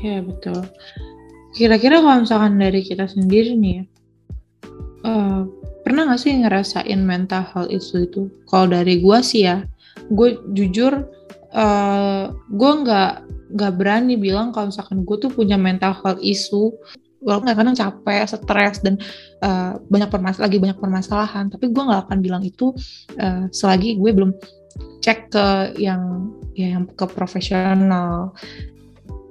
Iya 0.00 0.24
betul. 0.24 0.64
Kira-kira 1.52 2.00
kalau 2.00 2.24
misalkan 2.24 2.56
dari 2.56 2.80
kita 2.80 3.04
sendiri 3.04 3.52
nih 3.52 3.84
uh, 5.04 5.44
pernah 5.90 6.14
gak 6.14 6.22
sih 6.22 6.38
ngerasain 6.38 7.02
mental 7.02 7.42
health 7.50 7.66
issue 7.74 8.06
itu? 8.06 8.30
Kalau 8.46 8.70
dari 8.70 9.02
gue 9.02 9.18
sih 9.26 9.42
ya, 9.42 9.66
gue 10.06 10.38
jujur 10.54 11.02
uh, 11.50 12.30
gue 12.30 12.72
nggak 12.86 13.12
nggak 13.50 13.72
berani 13.74 14.14
bilang 14.14 14.54
kalau 14.54 14.70
misalkan 14.70 15.02
gue 15.02 15.16
tuh 15.18 15.34
punya 15.34 15.58
mental 15.58 15.90
health 15.98 16.22
issue. 16.22 16.70
Walaupun 17.20 17.52
kadang 17.52 17.74
capek, 17.74 18.22
stres 18.24 18.80
dan 18.86 19.02
uh, 19.42 19.76
banyak 19.90 20.08
permas 20.08 20.38
lagi 20.38 20.62
banyak 20.62 20.78
permasalahan, 20.78 21.50
tapi 21.50 21.68
gue 21.68 21.82
nggak 21.82 22.06
akan 22.06 22.18
bilang 22.22 22.46
itu 22.46 22.70
uh, 23.18 23.50
selagi 23.50 23.98
gue 23.98 24.10
belum 24.14 24.30
cek 25.02 25.34
ke 25.34 25.46
yang 25.74 26.30
ya 26.54 26.78
yang 26.78 26.86
ke 26.86 27.04
profesional 27.10 28.30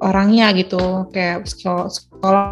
orangnya 0.03 0.51
gitu. 0.59 1.07
Kayak 1.15 1.47
sekolah, 1.47 1.87
sekolah 1.87 2.45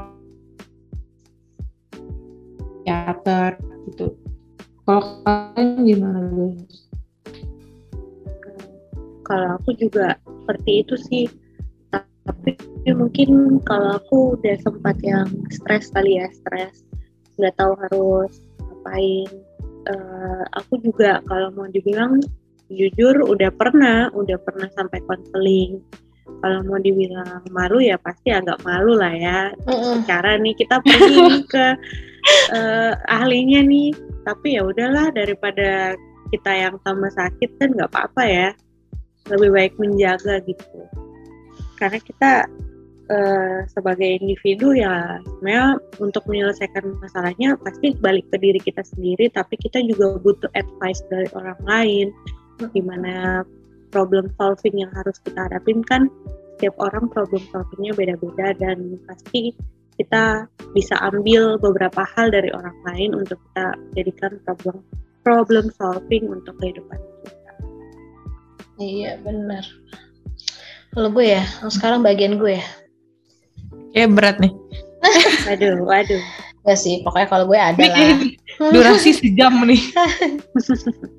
teater 2.88 3.77
kalau 4.88 5.04
kalian 5.28 5.84
gimana 5.84 6.19
guys? 6.32 6.88
Kalau 9.28 9.50
aku 9.60 9.76
juga 9.76 10.15
seperti 10.23 10.71
itu 10.88 10.95
sih 10.95 11.28
tapi 12.28 12.60
mungkin 12.91 13.60
kalau 13.63 14.00
aku 14.00 14.39
udah 14.39 14.56
sempat 14.60 15.00
yang 15.04 15.28
stres 15.47 15.91
kali 15.95 16.19
ya 16.19 16.28
stres 16.32 16.84
nggak 17.39 17.56
tahu 17.56 17.71
harus 17.88 18.43
ngapain 18.60 19.32
uh, 19.88 20.43
aku 20.60 20.80
juga 20.84 21.23
kalau 21.28 21.52
mau 21.56 21.67
dibilang 21.71 22.19
jujur 22.67 23.15
udah 23.23 23.47
pernah 23.56 24.12
udah 24.12 24.36
pernah 24.43 24.67
sampai 24.76 25.00
konseling 25.08 25.80
kalau 26.43 26.60
mau 26.67 26.80
dibilang 26.80 27.43
malu 27.56 27.80
ya 27.80 27.95
pasti 27.97 28.30
agak 28.36 28.60
malu 28.67 29.00
lah 29.00 29.15
ya. 29.15 29.39
Mm-mm. 29.63 30.04
Secara 30.04 30.36
nih 30.38 30.54
kita 30.60 30.84
pergi 30.84 31.47
ke 31.47 31.65
uh, 32.54 32.94
ahlinya 33.08 33.63
nih, 33.63 33.92
tapi 34.24 34.60
ya 34.60 34.66
udahlah 34.68 35.12
daripada 35.12 35.96
kita 36.32 36.52
yang 36.52 36.76
tambah 36.84 37.12
sakit 37.16 37.50
kan 37.60 37.70
nggak 37.74 37.90
apa-apa 37.92 38.24
ya. 38.28 38.50
Lebih 39.28 39.50
baik 39.52 39.74
menjaga 39.80 40.40
gitu. 40.48 40.80
Karena 41.76 42.00
kita 42.00 42.32
uh, 43.12 43.60
sebagai 43.72 44.20
individu 44.20 44.72
ya 44.76 45.20
sebenarnya 45.24 45.80
untuk 46.00 46.24
menyelesaikan 46.28 46.96
masalahnya 47.04 47.60
pasti 47.60 47.96
balik 48.00 48.28
ke 48.32 48.38
diri 48.40 48.60
kita 48.60 48.84
sendiri. 48.84 49.32
Tapi 49.32 49.56
kita 49.60 49.84
juga 49.84 50.20
butuh 50.20 50.52
advice 50.56 51.04
dari 51.12 51.28
orang 51.36 51.60
lain. 51.68 52.08
Gimana 52.72 53.46
problem 53.92 54.28
solving 54.36 54.84
yang 54.84 54.92
harus 54.92 55.16
kita 55.24 55.48
hadapin 55.48 55.80
kan 55.86 56.12
setiap 56.58 56.74
orang 56.82 57.06
problem 57.13 57.44
solvingnya 57.54 57.94
beda-beda 57.94 58.58
dan 58.58 58.98
pasti 59.06 59.54
kita 59.98 60.46
bisa 60.78 60.96
ambil 61.02 61.58
beberapa 61.58 62.06
hal 62.16 62.30
dari 62.30 62.54
orang 62.54 62.78
lain 62.86 63.18
untuk 63.18 63.42
kita 63.50 63.74
jadikan 63.98 64.38
problem 64.46 64.86
problem 65.26 65.74
solving 65.76 66.30
untuk 66.32 66.56
kehidupan 66.62 66.96
kita. 67.26 67.54
Iya 68.78 69.12
benar. 69.26 69.66
Kalau 70.94 71.10
gue 71.14 71.26
ya, 71.36 71.44
sekarang 71.68 72.02
bagian 72.06 72.40
gue 72.40 72.58
ya. 72.58 72.66
Ya 73.92 74.06
berat 74.08 74.40
nih. 74.40 74.54
waduh, 75.50 75.78
waduh. 75.84 76.24
Gak 76.64 76.80
sih, 76.80 77.02
pokoknya 77.04 77.28
kalau 77.28 77.46
gue 77.50 77.60
ada 77.60 77.86
lah. 77.86 78.18
Durasi 78.72 79.14
sejam 79.14 79.54
nih. 79.66 79.82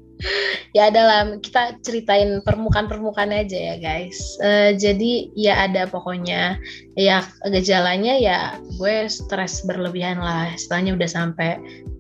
ya 0.77 0.91
adalah 0.91 1.39
kita 1.39 1.79
ceritain 1.83 2.43
permukaan-permukaan 2.43 3.31
aja 3.31 3.75
ya 3.75 3.77
guys. 3.79 4.19
Uh, 4.43 4.75
jadi 4.75 5.31
ya 5.35 5.69
ada 5.69 5.87
pokoknya. 5.87 6.59
Ya 6.99 7.23
gejalanya 7.47 8.19
ya 8.19 8.39
gue 8.79 9.07
stres 9.07 9.63
berlebihan 9.63 10.19
lah. 10.19 10.51
Istilahnya 10.55 10.99
udah 10.99 11.09
sampai 11.09 11.51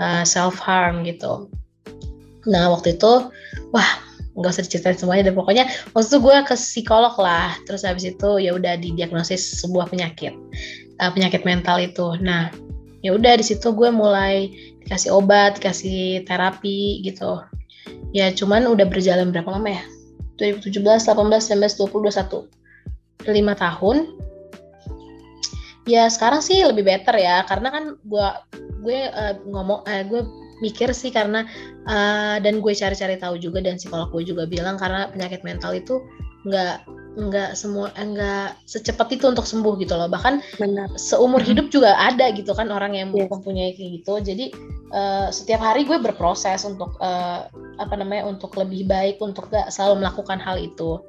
uh, 0.02 0.22
eh, 0.22 0.24
self 0.26 0.58
harm 0.58 1.06
gitu. 1.06 1.46
Nah 2.50 2.72
waktu 2.72 2.98
itu 2.98 3.30
wah 3.70 3.90
nggak 4.38 4.54
usah 4.54 4.62
diceritain 4.62 4.94
semuanya 4.94 5.30
dan 5.30 5.34
pokoknya 5.34 5.64
waktu 5.94 6.06
itu 6.14 6.18
gue 6.18 6.36
ke 6.46 6.54
psikolog 6.54 7.14
lah. 7.18 7.54
Terus 7.66 7.86
habis 7.86 8.06
itu 8.06 8.30
ya 8.42 8.54
udah 8.54 8.78
didiagnosis 8.78 9.62
sebuah 9.62 9.90
penyakit. 9.90 10.34
Uh, 10.98 11.10
penyakit 11.14 11.46
mental 11.46 11.78
itu. 11.78 12.18
Nah 12.18 12.50
ya 13.02 13.14
udah 13.14 13.38
di 13.38 13.44
situ 13.46 13.70
gue 13.70 13.90
mulai 13.94 14.50
dikasih 14.82 15.14
obat 15.14 15.62
dikasih 15.62 16.26
terapi 16.26 17.04
gitu 17.06 17.38
ya 18.16 18.32
cuman 18.32 18.68
udah 18.68 18.86
berjalan 18.88 19.30
berapa 19.34 19.48
lama 19.48 19.70
ya? 19.72 19.84
2017 20.38 20.84
18 20.84 21.14
19 21.14 21.80
20 21.82 22.46
21 23.26 23.32
lima 23.34 23.54
tahun. 23.58 24.14
Ya 25.88 26.04
sekarang 26.12 26.44
sih 26.44 26.60
lebih 26.60 26.84
better 26.84 27.16
ya 27.16 27.42
karena 27.48 27.72
kan 27.72 27.84
gue 28.04 28.28
gue 28.84 29.08
uh, 29.08 29.34
ngomong 29.48 29.88
uh, 29.88 30.02
gue 30.04 30.20
mikir 30.60 30.92
sih 30.92 31.08
karena 31.08 31.48
uh, 31.88 32.36
dan 32.42 32.60
gue 32.60 32.72
cari-cari 32.76 33.16
tahu 33.16 33.40
juga 33.40 33.64
dan 33.64 33.80
psikolog 33.80 34.12
gue 34.12 34.22
juga 34.26 34.44
bilang 34.44 34.76
karena 34.76 35.08
penyakit 35.08 35.40
mental 35.46 35.72
itu 35.74 36.02
nggak 36.44 36.84
nggak 37.18 37.58
semua 37.58 37.90
nggak 37.98 38.62
secepat 38.62 39.18
itu 39.18 39.26
untuk 39.26 39.42
sembuh 39.42 39.74
gitu 39.82 39.98
loh. 39.98 40.06
Bahkan 40.06 40.62
Benar. 40.62 40.94
seumur 40.94 41.42
hidup 41.42 41.68
juga 41.74 41.98
ada 41.98 42.30
gitu 42.30 42.54
kan 42.54 42.70
orang 42.70 42.94
yang 42.94 43.10
yes. 43.10 43.26
mempunyai 43.26 43.74
kayak 43.74 44.00
gitu. 44.00 44.14
Jadi 44.22 44.54
uh, 44.94 45.28
setiap 45.34 45.58
hari 45.58 45.82
gue 45.82 45.98
berproses 45.98 46.62
untuk 46.62 46.94
uh, 47.02 47.50
apa 47.82 47.94
namanya 47.98 48.30
untuk 48.30 48.54
lebih 48.54 48.86
baik 48.86 49.18
untuk 49.18 49.50
gak 49.50 49.74
selalu 49.74 50.06
melakukan 50.06 50.38
hal 50.38 50.62
itu. 50.62 51.02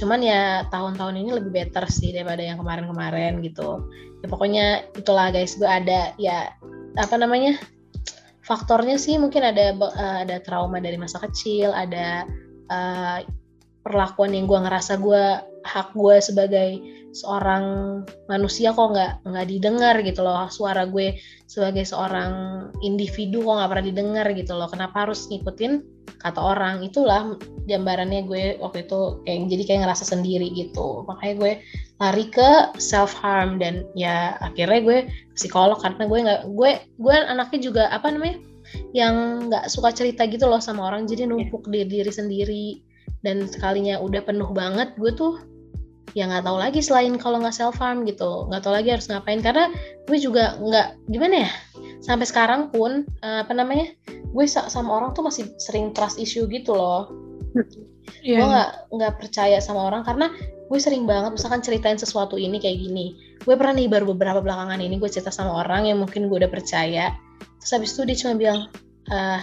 Cuman 0.00 0.24
ya 0.24 0.64
tahun-tahun 0.72 1.20
ini 1.20 1.30
lebih 1.36 1.52
better 1.52 1.84
sih 1.92 2.16
daripada 2.16 2.40
yang 2.40 2.56
kemarin-kemarin 2.56 3.44
gitu. 3.44 3.84
Ya 4.24 4.26
pokoknya 4.32 4.66
itulah 4.96 5.28
guys 5.28 5.60
gue 5.60 5.68
ada 5.68 6.16
ya 6.16 6.56
apa 6.96 7.14
namanya 7.20 7.60
faktornya 8.42 8.98
sih 8.98 9.20
mungkin 9.20 9.44
ada 9.44 9.76
uh, 9.76 10.16
ada 10.24 10.42
trauma 10.42 10.80
dari 10.82 10.96
masa 10.96 11.22
kecil 11.22 11.70
ada 11.70 12.26
uh, 12.72 13.22
perlakuan 13.80 14.36
yang 14.36 14.44
gue 14.44 14.58
ngerasa 14.60 15.00
gue 15.00 15.24
hak 15.64 15.92
gue 15.92 16.16
sebagai 16.20 16.70
seorang 17.10 17.64
manusia 18.30 18.70
kok 18.70 18.94
nggak 18.94 19.26
nggak 19.26 19.46
didengar 19.50 19.96
gitu 20.02 20.22
loh. 20.22 20.46
Suara 20.46 20.86
gue 20.86 21.18
sebagai 21.50 21.82
seorang 21.82 22.30
individu 22.86 23.42
kok 23.42 23.54
nggak 23.58 23.70
pernah 23.70 23.86
didengar 23.86 24.26
gitu 24.32 24.52
loh. 24.54 24.70
Kenapa 24.70 25.08
harus 25.08 25.26
ngikutin 25.26 25.82
kata 26.22 26.38
orang? 26.38 26.86
Itulah 26.86 27.34
gambarannya 27.66 28.24
gue 28.30 28.44
waktu 28.62 28.86
itu 28.86 29.00
kayak 29.26 29.38
jadi 29.50 29.62
kayak 29.66 29.80
ngerasa 29.86 30.04
sendiri 30.06 30.48
gitu. 30.54 31.02
Makanya 31.10 31.34
gue 31.38 31.52
lari 32.00 32.26
ke 32.30 32.78
self 32.78 33.12
harm 33.18 33.58
dan 33.58 33.84
ya 33.98 34.38
akhirnya 34.40 34.80
gue 34.80 34.98
psikolog 35.34 35.76
karena 35.82 36.06
gue 36.06 36.18
nggak 36.24 36.40
gue 36.54 36.70
gue 36.78 37.14
anaknya 37.26 37.60
juga 37.60 37.82
apa 37.90 38.08
namanya 38.08 38.38
yang 38.94 39.48
nggak 39.50 39.66
suka 39.66 39.90
cerita 39.90 40.30
gitu 40.30 40.46
loh 40.46 40.62
sama 40.62 40.86
orang. 40.86 41.10
Jadi 41.10 41.26
numpuk 41.26 41.66
di 41.66 41.82
diri 41.90 42.12
sendiri 42.14 42.89
dan 43.20 43.44
sekalinya 43.48 44.00
udah 44.00 44.24
penuh 44.24 44.48
banget 44.52 44.96
gue 44.96 45.12
tuh 45.12 45.40
ya 46.18 46.26
nggak 46.26 46.42
tahu 46.42 46.58
lagi 46.58 46.80
selain 46.82 47.14
kalau 47.20 47.38
nggak 47.38 47.54
self 47.54 47.78
harm 47.78 48.02
gitu. 48.02 48.50
Nggak 48.50 48.62
tahu 48.66 48.74
lagi 48.74 48.88
harus 48.90 49.06
ngapain 49.06 49.40
karena 49.42 49.70
gue 50.10 50.18
juga 50.18 50.58
nggak 50.58 51.06
gimana 51.10 51.46
ya 51.46 51.50
sampai 52.02 52.26
sekarang 52.26 52.72
pun 52.72 53.06
uh, 53.22 53.46
apa 53.46 53.52
namanya 53.54 53.94
gue 54.08 54.44
sama 54.48 54.90
orang 54.90 55.14
tuh 55.14 55.26
masih 55.26 55.46
sering 55.62 55.94
trust 55.94 56.18
issue 56.18 56.46
gitu 56.50 56.74
loh. 56.74 57.10
Yeah. 58.26 58.42
gue 58.42 58.46
nggak 58.46 58.70
nggak 58.90 59.12
percaya 59.22 59.58
sama 59.62 59.86
orang 59.86 60.02
karena 60.02 60.34
gue 60.70 60.78
sering 60.82 61.06
banget 61.06 61.30
misalkan 61.34 61.62
ceritain 61.62 61.98
sesuatu 61.98 62.34
ini 62.34 62.58
kayak 62.58 62.78
gini. 62.82 63.14
Gue 63.46 63.54
pernah 63.54 63.74
nih 63.78 63.86
baru 63.86 64.10
beberapa 64.14 64.42
belakangan 64.42 64.82
ini 64.82 64.98
gue 64.98 65.10
cerita 65.10 65.30
sama 65.30 65.62
orang 65.62 65.86
yang 65.86 66.02
mungkin 66.02 66.26
gue 66.26 66.38
udah 66.42 66.50
percaya. 66.50 67.14
Terus 67.62 67.70
habis 67.70 67.90
itu 67.94 68.02
dia 68.06 68.16
cuma 68.18 68.34
bilang 68.34 68.60
uh, 69.14 69.40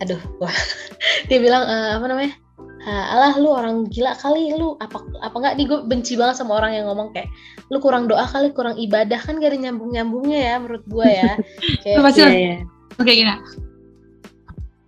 aduh 0.00 0.20
wah. 0.40 0.52
Dia 1.28 1.36
bilang 1.36 1.62
uh, 1.68 2.00
apa 2.00 2.06
namanya 2.10 2.32
alah 2.88 3.36
lu 3.36 3.52
orang 3.52 3.84
gila 3.92 4.16
kali 4.16 4.56
lu 4.56 4.72
apa 4.80 5.04
apa 5.20 5.36
nggak? 5.36 5.54
Nih 5.60 5.66
gue 5.68 5.78
benci 5.84 6.16
banget 6.16 6.40
sama 6.40 6.56
orang 6.56 6.72
yang 6.80 6.88
ngomong 6.88 7.12
kayak 7.12 7.28
lu 7.68 7.76
kurang 7.76 8.08
doa 8.08 8.24
kali 8.24 8.56
kurang 8.56 8.80
ibadah. 8.80 9.20
Kan 9.20 9.36
gak 9.36 9.52
ada 9.52 9.68
nyambung 9.68 9.92
nyambungnya 9.92 10.38
ya 10.40 10.54
menurut 10.56 10.84
gue 10.88 11.06
ya. 11.06 11.32
Kayak 11.84 11.98
pasti 12.08 12.20
iya, 12.24 12.30
iya. 12.32 12.56
oke 12.96 13.12
gini. 13.12 13.34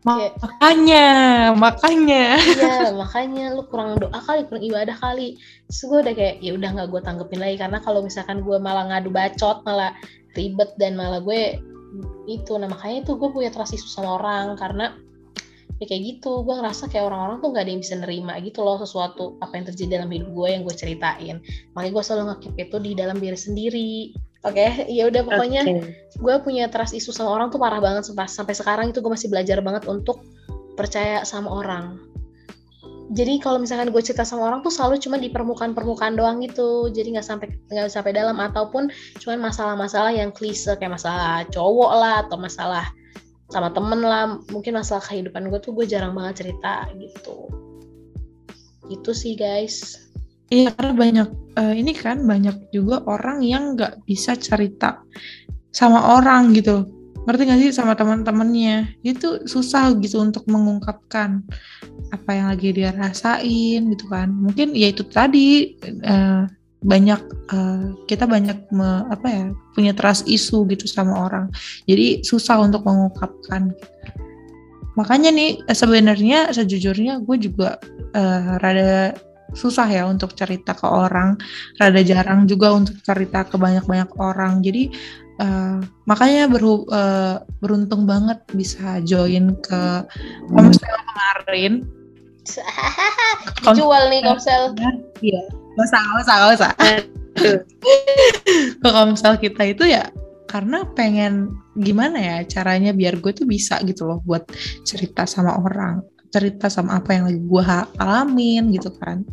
Makanya 0.02 1.06
makanya. 1.54 2.24
Iya 2.40 2.90
makanya 3.00 3.54
lu 3.54 3.62
kurang 3.70 4.00
doa 4.00 4.18
kali 4.24 4.48
kurang 4.48 4.64
ibadah 4.64 4.96
kali. 4.96 5.36
Terus 5.68 5.80
gue 5.84 5.98
udah 6.02 6.14
kayak 6.16 6.36
ya 6.40 6.52
udah 6.56 6.70
nggak 6.72 6.88
gue 6.90 7.00
tanggepin 7.04 7.40
lagi. 7.44 7.56
Karena 7.60 7.78
kalau 7.84 8.00
misalkan 8.02 8.40
gue 8.42 8.56
malah 8.56 8.88
ngadu 8.88 9.12
bacot 9.12 9.62
malah 9.68 9.92
ribet 10.32 10.72
dan 10.80 10.96
malah 10.96 11.20
gue 11.20 11.60
itu. 12.24 12.52
Nah 12.56 12.66
makanya 12.72 13.06
itu 13.06 13.20
gue 13.20 13.28
punya 13.30 13.52
trust 13.52 13.78
sama 13.84 14.16
orang. 14.16 14.58
Karena 14.58 14.90
ya 15.82 15.86
kayak 15.90 16.02
gitu. 16.06 16.46
Gue 16.46 16.54
ngerasa 16.62 16.86
kayak 16.86 17.10
orang-orang 17.10 17.42
tuh 17.42 17.48
gak 17.50 17.62
ada 17.66 17.70
yang 17.74 17.82
bisa 17.82 17.94
nerima 17.98 18.38
gitu 18.38 18.62
loh 18.62 18.78
sesuatu 18.78 19.34
apa 19.42 19.58
yang 19.58 19.66
terjadi 19.66 19.98
dalam 19.98 20.10
hidup 20.14 20.30
gue 20.30 20.48
yang 20.54 20.62
gue 20.62 20.74
ceritain. 20.78 21.36
Makanya 21.74 21.92
gue 21.98 22.04
selalu 22.06 22.24
ngakip 22.30 22.52
itu 22.54 22.76
di 22.78 22.90
dalam 22.94 23.16
diri 23.18 23.38
sendiri. 23.38 23.92
Oke 24.42 24.58
okay? 24.58 24.70
ya 24.90 25.06
udah 25.06 25.22
pokoknya 25.22 25.62
okay. 25.62 25.94
gue 26.18 26.34
punya 26.42 26.66
trust 26.66 26.98
isu 26.98 27.14
sama 27.14 27.30
orang 27.30 27.54
tuh 27.54 27.62
parah 27.62 27.78
banget 27.78 28.10
sampai 28.10 28.26
sampai 28.26 28.54
sekarang 28.58 28.86
itu 28.90 28.98
gue 28.98 29.10
masih 29.10 29.30
belajar 29.30 29.62
banget 29.62 29.86
untuk 29.86 30.22
percaya 30.74 31.22
sama 31.26 31.50
orang. 31.50 31.98
Jadi 33.12 33.44
kalau 33.44 33.60
misalkan 33.60 33.92
gue 33.92 34.02
cerita 34.02 34.24
sama 34.24 34.48
orang 34.48 34.64
tuh 34.64 34.72
selalu 34.72 34.96
cuma 34.96 35.20
di 35.20 35.28
permukaan 35.28 35.76
permukaan 35.76 36.16
doang 36.16 36.40
gitu. 36.40 36.88
Jadi 36.90 37.18
nggak 37.18 37.26
sampai 37.26 37.46
nggak 37.70 37.90
sampai 37.92 38.14
dalam 38.16 38.38
ataupun 38.40 38.88
cuma 39.20 39.36
masalah-masalah 39.36 40.14
yang 40.16 40.32
klise 40.32 40.74
kayak 40.80 40.96
masalah 40.96 41.44
cowok 41.52 41.92
lah 41.92 42.14
atau 42.26 42.40
masalah 42.40 42.88
sama 43.52 43.68
temen 43.70 44.00
lah. 44.00 44.40
Mungkin 44.48 44.72
masalah 44.72 45.04
kehidupan 45.04 45.52
gue 45.52 45.60
tuh 45.60 45.76
gue 45.76 45.84
jarang 45.84 46.16
banget 46.16 46.42
cerita 46.48 46.88
gitu. 46.96 47.52
Gitu 48.88 49.10
sih 49.12 49.36
guys. 49.36 50.08
Iya 50.52 50.72
karena 50.76 50.92
banyak 50.92 51.28
uh, 51.60 51.74
ini 51.76 51.92
kan 51.96 52.24
banyak 52.24 52.72
juga 52.72 53.04
orang 53.08 53.40
yang 53.44 53.76
nggak 53.76 54.04
bisa 54.08 54.36
cerita 54.36 55.04
sama 55.72 56.20
orang 56.20 56.52
gitu. 56.56 56.88
Ngerti 57.22 57.42
gak 57.46 57.60
sih 57.62 57.70
sama 57.70 57.94
teman-temannya? 57.94 58.98
Itu 59.06 59.46
susah 59.46 59.94
gitu 60.02 60.18
untuk 60.18 60.42
mengungkapkan 60.50 61.46
apa 62.10 62.30
yang 62.34 62.46
lagi 62.50 62.74
dia 62.74 62.90
rasain 62.90 63.86
gitu 63.94 64.10
kan. 64.10 64.34
Mungkin 64.34 64.74
ya 64.74 64.90
itu 64.90 65.06
tadi 65.06 65.78
uh, 66.02 66.50
banyak 66.82 67.20
uh, 67.54 67.94
kita 68.10 68.26
banyak 68.26 68.58
me, 68.74 69.06
apa 69.06 69.26
ya 69.30 69.44
punya 69.74 69.92
trust 69.94 70.26
isu 70.26 70.66
gitu 70.68 70.90
sama 70.90 71.30
orang. 71.30 71.46
Jadi 71.86 72.26
susah 72.26 72.58
untuk 72.58 72.82
mengungkapkan. 72.82 73.70
Makanya 74.98 75.32
nih 75.32 75.62
sebenarnya 75.72 76.52
sejujurnya 76.52 77.22
gue 77.24 77.36
juga 77.40 77.80
uh, 78.12 78.60
rada 78.60 79.16
susah 79.54 79.88
ya 79.88 80.04
untuk 80.10 80.34
cerita 80.34 80.74
ke 80.74 80.84
orang. 80.84 81.38
Rada 81.78 82.02
jarang 82.02 82.50
juga 82.50 82.74
untuk 82.74 82.98
cerita 83.00 83.46
ke 83.46 83.54
banyak-banyak 83.56 84.10
orang. 84.18 84.60
Jadi 84.60 84.90
uh, 85.38 85.78
makanya 86.04 86.50
beru, 86.50 86.84
uh, 86.90 87.40
beruntung 87.62 88.04
banget 88.04 88.42
bisa 88.52 89.00
join 89.06 89.54
ke 89.62 89.82
komsel 90.50 90.96
kemarin. 91.14 91.86
Jual 93.78 94.10
nih 94.10 94.20
komsel. 94.26 94.74
Iya 95.22 95.61
Gak 95.72 95.84
usah, 95.88 96.00
gak 96.00 96.18
usah, 96.20 96.36
gak 96.36 96.52
usah. 96.52 96.72
komsel 98.82 99.34
kita 99.40 99.62
itu 99.72 99.88
ya 99.88 100.12
karena 100.46 100.84
pengen 100.92 101.56
gimana 101.80 102.20
ya 102.20 102.36
caranya 102.44 102.92
biar 102.92 103.16
gue 103.24 103.32
tuh 103.32 103.48
bisa 103.48 103.80
gitu 103.88 104.04
loh 104.04 104.20
buat 104.20 104.44
cerita 104.84 105.24
sama 105.24 105.56
orang 105.56 106.04
cerita 106.32 106.68
sama 106.72 107.00
apa 107.00 107.16
yang 107.16 107.24
lagi 107.28 107.40
gue 107.40 107.64
alamin 108.00 108.72
gitu 108.72 108.92
kan. 108.96 109.24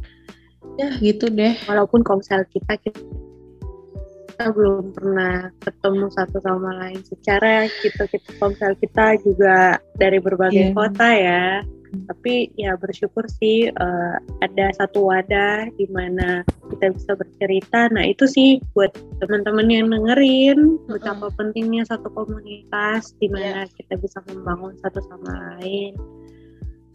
Ya 0.75 0.95
gitu 0.99 1.31
deh. 1.31 1.55
Walaupun 1.67 2.03
kalau 2.03 2.19
kita 2.23 2.75
kita 2.79 4.45
belum 4.51 4.95
pernah 4.95 5.51
ketemu 5.63 6.07
satu 6.11 6.39
sama 6.43 6.75
lain. 6.75 6.99
Secara 7.03 7.67
gitu 7.83 8.03
kita 8.07 8.31
komsel 8.39 8.75
kita 8.79 9.15
juga 9.23 9.79
dari 9.95 10.19
berbagai 10.19 10.71
yeah. 10.71 10.75
kota 10.75 11.07
ya 11.11 11.43
tapi 11.89 12.53
ya 12.57 12.77
bersyukur 12.77 13.25
sih 13.41 13.69
uh, 13.73 14.17
ada 14.45 14.69
satu 14.77 15.09
wadah 15.09 15.69
di 15.77 15.89
mana 15.89 16.45
kita 16.69 16.93
bisa 16.93 17.11
bercerita. 17.17 17.89
Nah 17.89 18.05
itu 18.05 18.29
sih 18.29 18.61
buat 18.77 18.93
teman-teman 19.21 19.67
yang 19.69 19.87
dengerin 19.89 20.77
betapa 20.85 21.33
pentingnya 21.33 21.85
satu 21.89 22.13
komunitas 22.13 23.17
di 23.17 23.27
mana 23.29 23.65
yeah. 23.65 23.73
kita 23.73 23.97
bisa 23.97 24.21
membangun 24.29 24.77
satu 24.85 25.01
sama 25.09 25.57
lain. 25.57 25.97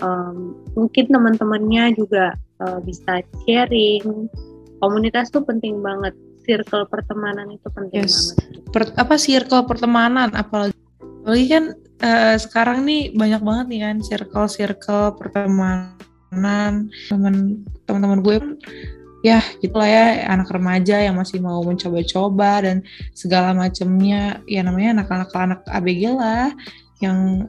Um, 0.02 0.58
mungkin 0.74 1.10
teman-temannya 1.10 1.98
juga 1.98 2.34
uh, 2.62 2.78
bisa 2.82 3.22
sharing. 3.46 4.30
Komunitas 4.78 5.30
tuh 5.34 5.42
penting 5.42 5.82
banget. 5.82 6.14
Circle 6.44 6.84
pertemanan 6.92 7.56
itu 7.56 7.66
penting 7.72 8.04
yes. 8.04 8.36
banget. 8.36 8.36
Per, 8.68 8.82
apa 9.00 9.14
circle 9.16 9.64
pertemanan? 9.64 10.28
Apalagi 10.36 10.76
apalagi 11.24 11.46
kan 11.48 11.64
uh, 12.04 12.36
sekarang 12.36 12.84
nih 12.84 13.16
banyak 13.16 13.40
banget 13.40 13.66
nih 13.72 13.80
kan 13.88 13.96
circle-circle 14.04 15.16
pertemanan 15.16 16.92
teman 17.08 17.64
teman-teman 17.88 18.20
gue 18.20 18.36
ya 19.24 19.40
gitulah 19.64 19.88
ya 19.88 20.28
anak 20.28 20.52
remaja 20.52 21.00
yang 21.00 21.16
masih 21.16 21.40
mau 21.40 21.64
mencoba-coba 21.64 22.68
dan 22.68 22.84
segala 23.16 23.56
macamnya 23.56 24.44
ya 24.44 24.60
namanya 24.60 25.00
anak-anak 25.00 25.30
anak 25.32 25.60
ABG 25.64 26.12
lah 26.12 26.52
yang 27.00 27.48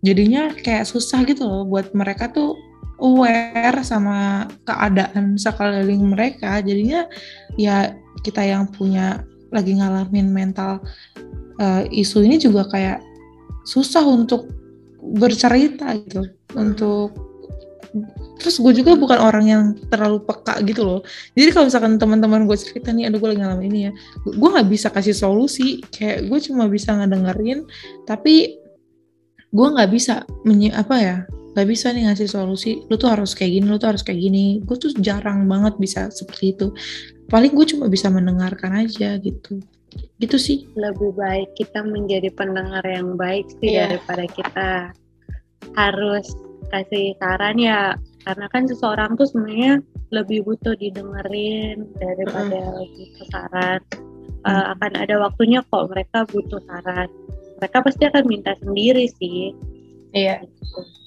jadinya 0.00 0.48
kayak 0.56 0.88
susah 0.88 1.20
gitu 1.28 1.44
loh 1.44 1.68
buat 1.68 1.92
mereka 1.92 2.32
tuh 2.32 2.56
aware 3.00 3.80
sama 3.84 4.48
keadaan 4.68 5.36
sekeliling 5.40 6.12
mereka. 6.12 6.60
Jadinya 6.60 7.08
ya 7.56 7.96
kita 8.24 8.44
yang 8.44 8.68
punya 8.68 9.24
lagi 9.50 9.74
ngalamin 9.76 10.30
mental 10.30 10.84
uh, 11.58 11.82
isu 11.90 12.22
ini 12.22 12.40
juga 12.40 12.68
kayak 12.70 13.09
susah 13.70 14.02
untuk 14.02 14.50
bercerita 14.98 15.94
gitu. 15.94 16.26
Untuk 16.58 17.14
terus 18.38 18.56
gue 18.62 18.72
juga 18.82 18.94
bukan 18.96 19.18
orang 19.18 19.44
yang 19.46 19.62
terlalu 19.90 20.22
peka 20.26 20.58
gitu 20.66 20.82
loh. 20.82 21.00
Jadi 21.38 21.50
kalau 21.54 21.66
misalkan 21.70 21.94
teman-teman 21.98 22.46
gue 22.46 22.56
cerita 22.58 22.90
nih 22.90 23.10
aduh 23.10 23.18
gue 23.22 23.30
lagi 23.34 23.42
ngalamin 23.42 23.66
ini 23.70 23.80
ya 23.90 23.92
gue 24.26 24.48
nggak 24.50 24.68
bisa 24.70 24.88
kasih 24.90 25.14
solusi. 25.14 25.82
Kayak 25.94 26.26
gue 26.26 26.38
cuma 26.50 26.66
bisa 26.66 26.94
ngedengerin 26.98 27.66
tapi 28.10 28.58
gue 29.50 29.66
nggak 29.66 29.90
bisa 29.90 30.26
menyi 30.46 30.70
apa 30.74 30.96
ya 30.98 31.16
nggak 31.54 31.66
bisa 31.66 31.90
nih 31.94 32.10
ngasih 32.10 32.28
solusi. 32.30 32.82
Lu 32.90 32.98
tuh 32.98 33.10
harus 33.10 33.34
kayak 33.34 33.58
gini 33.58 33.66
lu 33.66 33.78
tuh 33.78 33.94
harus 33.94 34.02
kayak 34.02 34.18
gini. 34.18 34.62
Gue 34.62 34.78
tuh 34.78 34.94
jarang 34.98 35.46
banget 35.46 35.78
bisa 35.78 36.10
seperti 36.10 36.58
itu. 36.58 36.66
Paling 37.30 37.54
gue 37.54 37.66
cuma 37.74 37.86
bisa 37.86 38.10
mendengarkan 38.10 38.86
aja 38.86 39.18
gitu 39.22 39.62
gitu 40.18 40.36
sih. 40.36 40.68
Lebih 40.76 41.16
baik 41.16 41.48
kita 41.56 41.82
menjadi 41.82 42.30
pendengar 42.34 42.84
yang 42.86 43.14
baik 43.16 43.48
sih 43.60 43.76
yeah. 43.76 43.88
daripada 43.90 44.24
kita 44.30 44.70
harus 45.74 46.26
kasih 46.70 47.14
saran. 47.18 47.56
Ya 47.58 47.96
karena 48.24 48.46
kan 48.52 48.68
seseorang 48.68 49.16
tuh 49.16 49.26
sebenarnya 49.26 49.80
lebih 50.10 50.44
butuh 50.44 50.76
didengerin 50.76 51.88
daripada 51.96 52.58
mm. 52.58 52.86
butuh 52.94 53.26
saran. 53.30 53.80
Uh, 54.40 54.72
akan 54.72 54.96
ada 54.96 55.20
waktunya 55.20 55.60
kok 55.68 55.92
mereka 55.92 56.24
butuh 56.28 56.60
saran. 56.64 57.08
Mereka 57.60 57.76
pasti 57.84 58.08
akan 58.08 58.24
minta 58.24 58.56
sendiri 58.60 59.04
sih. 59.20 59.52
Iya. 60.16 60.44
Gitu 60.44 60.99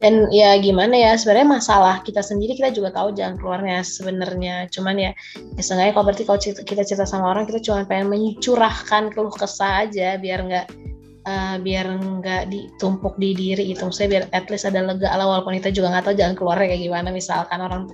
dan 0.00 0.32
ya 0.32 0.56
gimana 0.56 0.96
ya 0.96 1.12
sebenarnya 1.12 1.60
masalah 1.60 2.00
kita 2.00 2.24
sendiri 2.24 2.56
kita 2.56 2.72
juga 2.72 2.88
tahu 2.88 3.12
jalan 3.12 3.36
keluarnya 3.36 3.84
sebenarnya. 3.84 4.64
Cuman 4.72 4.96
ya, 4.96 5.12
ya 5.54 5.62
seenggaknya 5.62 5.92
kalau 5.92 6.04
berarti 6.08 6.24
kalau 6.24 6.40
kita 6.40 6.82
cerita 6.88 7.04
sama 7.04 7.36
orang 7.36 7.44
kita 7.44 7.60
cuma 7.60 7.84
pengen 7.84 8.08
mencurahkan 8.08 9.12
keluh 9.12 9.32
kesah 9.36 9.84
aja 9.84 10.16
biar 10.16 10.40
nggak 10.48 10.66
uh, 11.30 11.56
biar 11.62 11.86
nggak 11.86 12.50
ditumpuk 12.50 13.14
di 13.22 13.30
diri 13.38 13.70
gitu. 13.70 13.86
Maksudnya 13.86 14.10
biar 14.10 14.24
at 14.34 14.46
least 14.50 14.66
ada 14.66 14.82
lega 14.82 15.06
lah 15.14 15.26
walaupun 15.26 15.54
kita 15.62 15.70
juga 15.70 15.94
nggak 15.94 16.10
tahu 16.10 16.14
jalan 16.18 16.34
keluarnya 16.34 16.66
kayak 16.74 16.82
gimana 16.90 17.08
misalkan 17.14 17.58
orang 17.62 17.86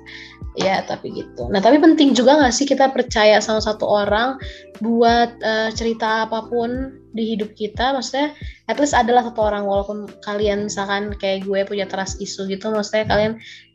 ya 0.56 0.80
tapi 0.88 1.12
gitu. 1.12 1.52
Nah 1.52 1.60
tapi 1.60 1.76
penting 1.76 2.16
juga 2.16 2.40
nggak 2.40 2.54
sih 2.56 2.64
kita 2.64 2.88
percaya 2.88 3.36
sama 3.44 3.60
satu 3.60 3.84
orang 3.84 4.40
buat 4.80 5.36
uh, 5.44 5.68
cerita 5.76 6.24
apa 6.24 6.48
pun 6.48 6.96
di 7.12 7.36
hidup 7.36 7.52
kita? 7.52 7.92
Maksudnya 7.92 8.32
at 8.72 8.80
least 8.80 8.96
adalah 8.96 9.28
satu 9.28 9.44
orang 9.44 9.68
walaupun 9.68 10.08
kalian 10.24 10.72
misalkan 10.72 11.12
kayak 11.20 11.44
gue 11.44 11.60
punya 11.68 11.84
trust 11.84 12.18
isu 12.24 12.48
gitu 12.48 12.72
maksudnya 12.72 13.04
kalian 13.04 13.32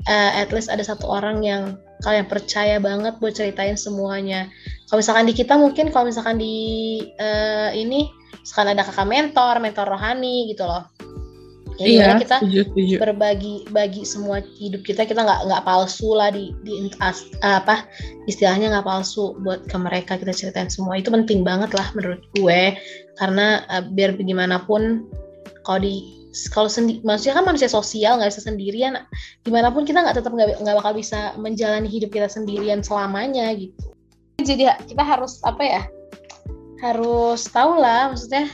uh, 0.09 0.31
at 0.41 0.49
least 0.49 0.73
ada 0.73 0.81
satu 0.81 1.05
orang 1.05 1.45
yang 1.45 1.77
kalian 2.01 2.25
percaya 2.25 2.81
banget 2.81 3.21
buat 3.21 3.37
ceritain 3.37 3.77
semuanya. 3.77 4.49
Kalau 4.89 4.99
misalkan 4.99 5.29
di 5.29 5.33
kita 5.37 5.53
mungkin 5.55 5.93
kalau 5.93 6.09
misalkan 6.09 6.41
di 6.41 6.57
uh, 7.21 7.69
ini 7.77 8.09
sekarang 8.41 8.77
ada 8.77 8.85
kakak 8.87 9.07
mentor, 9.07 9.61
mentor 9.61 9.85
rohani 9.87 10.49
gitu 10.51 10.65
loh. 10.65 10.85
Jadi 11.81 11.97
iya, 11.97 12.13
kita 12.19 12.37
berbagi 13.01 13.65
bagi 13.73 14.05
semua 14.05 14.37
hidup 14.61 14.85
kita 14.85 15.01
kita 15.01 15.25
nggak 15.25 15.49
nggak 15.49 15.63
palsu 15.65 16.13
lah 16.13 16.29
di 16.29 16.53
di 16.61 16.93
as, 17.01 17.25
apa 17.41 17.89
istilahnya 18.29 18.69
nggak 18.69 18.85
palsu 18.85 19.33
buat 19.41 19.65
ke 19.65 19.77
mereka 19.81 20.21
kita 20.21 20.29
ceritain 20.29 20.69
semua. 20.69 21.01
Itu 21.01 21.09
penting 21.09 21.41
banget 21.41 21.73
lah 21.73 21.89
menurut 21.97 22.21
gue. 22.37 22.77
Karena 23.17 23.65
uh, 23.71 23.81
biar 23.81 24.13
bagaimanapun 24.13 25.09
kalau 25.65 25.79
di 25.81 26.05
kalau 26.53 26.69
sendi 26.69 27.01
maksudnya 27.01 27.41
kan 27.41 27.49
manusia 27.49 27.71
sosial 27.71 28.21
nggak 28.21 28.29
bisa 28.29 28.45
sendirian. 28.45 29.01
Gimana 29.41 29.73
pun 29.73 29.81
kita 29.81 30.05
nggak 30.05 30.21
tetap 30.21 30.37
nggak 30.37 30.61
nggak 30.61 30.75
bakal 30.77 30.93
bisa 30.93 31.33
menjalani 31.41 31.89
hidup 31.89 32.13
kita 32.13 32.29
sendirian 32.29 32.85
selamanya 32.85 33.49
gitu. 33.57 33.89
Jadi 34.37 34.69
kita 34.85 35.01
harus 35.01 35.41
apa 35.41 35.63
ya 35.65 35.81
harus 36.81 37.45
tahu 37.45 37.77
lah 37.77 38.09
maksudnya 38.09 38.49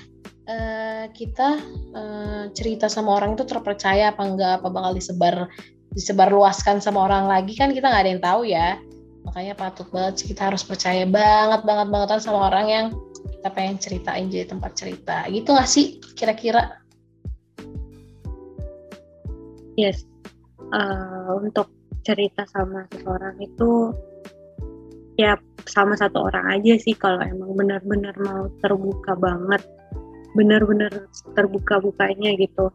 uh, 0.48 1.06
kita 1.16 1.64
uh, 1.96 2.44
cerita 2.52 2.92
sama 2.92 3.16
orang 3.20 3.40
itu 3.40 3.48
terpercaya 3.48 4.12
apa 4.12 4.24
enggak 4.28 4.54
apa 4.60 4.68
bakal 4.68 4.92
disebar 4.96 5.48
disebar 5.96 6.30
luaskan 6.30 6.84
sama 6.84 7.08
orang 7.08 7.26
lagi 7.26 7.56
kan 7.56 7.74
kita 7.74 7.88
nggak 7.88 8.04
ada 8.04 8.12
yang 8.12 8.24
tahu 8.24 8.42
ya. 8.46 8.70
Makanya 9.28 9.54
patut 9.60 9.88
banget 9.92 10.24
sih 10.24 10.28
kita 10.32 10.52
harus 10.52 10.64
percaya 10.64 11.04
banget 11.04 11.68
banget 11.68 11.88
bangetan 11.92 12.20
sama 12.24 12.48
orang 12.48 12.66
yang 12.68 12.86
kita 13.28 13.50
pengen 13.52 13.76
ceritain 13.80 14.28
jadi 14.32 14.46
tempat 14.48 14.72
cerita. 14.78 15.28
Gitu 15.28 15.50
nggak 15.52 15.70
sih 15.70 16.00
kira-kira? 16.16 16.80
Yes. 19.76 20.04
Uh, 20.68 21.40
untuk 21.40 21.72
cerita 22.04 22.44
sama 22.48 22.88
seseorang 22.92 23.36
itu 23.40 23.96
ya 25.18 25.36
sama 25.68 25.98
satu 26.00 26.30
orang 26.32 26.62
aja 26.62 26.80
sih 26.80 26.96
kalau 26.96 27.20
emang 27.20 27.58
benar-benar 27.58 28.16
mau 28.22 28.48
terbuka 28.64 29.18
banget. 29.18 29.62
Benar-benar 30.38 31.10
terbuka 31.34 31.82
bukanya 31.82 32.38
gitu. 32.38 32.70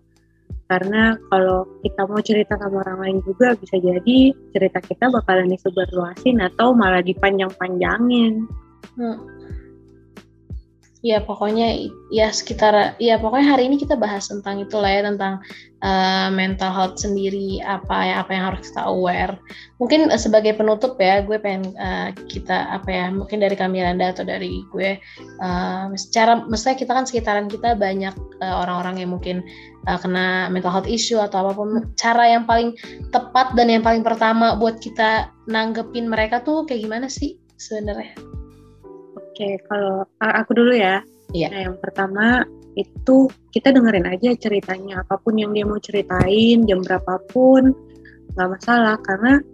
Karena 0.67 1.15
kalau 1.29 1.69
kita 1.85 2.03
mau 2.09 2.21
cerita 2.21 2.57
sama 2.59 2.83
orang 2.85 2.99
lain 3.07 3.19
juga 3.25 3.55
bisa 3.57 3.77
jadi 3.79 4.33
cerita 4.57 4.79
kita 4.81 5.09
bakalan 5.13 5.53
disebarluasin 5.53 6.41
atau 6.43 6.75
malah 6.75 7.05
dipanjang-panjangin. 7.05 8.45
Hmm 8.99 9.19
ya 11.03 11.19
pokoknya 11.19 11.91
ya 12.15 12.31
sekitar 12.31 12.95
ya 13.03 13.19
pokoknya 13.19 13.59
hari 13.59 13.67
ini 13.67 13.75
kita 13.75 13.99
bahas 13.99 14.31
tentang 14.31 14.63
itu 14.63 14.79
lah 14.79 14.87
ya 14.87 15.03
tentang 15.11 15.43
uh, 15.83 16.31
mental 16.31 16.71
health 16.71 17.03
sendiri 17.03 17.59
apa 17.67 18.07
ya 18.07 18.15
apa 18.23 18.31
yang 18.31 18.45
harus 18.55 18.71
kita 18.71 18.87
aware. 18.87 19.35
Mungkin 19.83 20.15
uh, 20.15 20.17
sebagai 20.17 20.55
penutup 20.55 20.95
ya 21.03 21.27
gue 21.27 21.43
pengen 21.43 21.75
uh, 21.75 22.15
kita 22.31 22.71
apa 22.71 22.87
ya 22.87 23.05
mungkin 23.11 23.43
dari 23.43 23.59
Kamilanda 23.59 24.15
atau 24.15 24.23
dari 24.23 24.63
gue 24.71 25.03
uh, 25.43 25.91
secara 25.99 26.47
mestinya 26.47 26.79
kita 26.79 26.93
kan 26.95 27.05
sekitaran 27.05 27.51
kita 27.51 27.75
banyak 27.75 28.15
orang-orang 28.39 28.95
uh, 28.95 29.01
yang 29.03 29.11
mungkin 29.11 29.37
uh, 29.91 29.99
kena 29.99 30.55
mental 30.55 30.71
health 30.71 30.87
issue 30.87 31.19
atau 31.19 31.51
apa 31.51 31.53
pun. 31.59 31.83
Cara 31.99 32.31
yang 32.31 32.47
paling 32.47 32.79
tepat 33.11 33.59
dan 33.59 33.67
yang 33.67 33.83
paling 33.83 34.07
pertama 34.07 34.55
buat 34.55 34.79
kita 34.79 35.35
nanggepin 35.51 36.07
mereka 36.07 36.47
tuh 36.47 36.63
kayak 36.63 36.87
gimana 36.87 37.11
sih 37.11 37.43
sebenarnya 37.59 38.42
Oke, 39.43 39.59
kalau 39.67 40.07
aku 40.23 40.55
dulu 40.55 40.71
ya. 40.71 41.03
Iya. 41.35 41.49
Nah, 41.51 41.61
yang 41.67 41.77
pertama 41.83 42.47
itu 42.79 43.27
kita 43.51 43.75
dengerin 43.75 44.07
aja 44.07 44.31
ceritanya 44.39 45.03
apa 45.03 45.19
pun 45.19 45.35
yang 45.35 45.51
dia 45.51 45.67
mau 45.67 45.83
ceritain 45.83 46.65
jam 46.65 46.81
berapapun 46.81 47.75
nggak 48.33 48.49
masalah 48.49 48.97
karena 49.05 49.45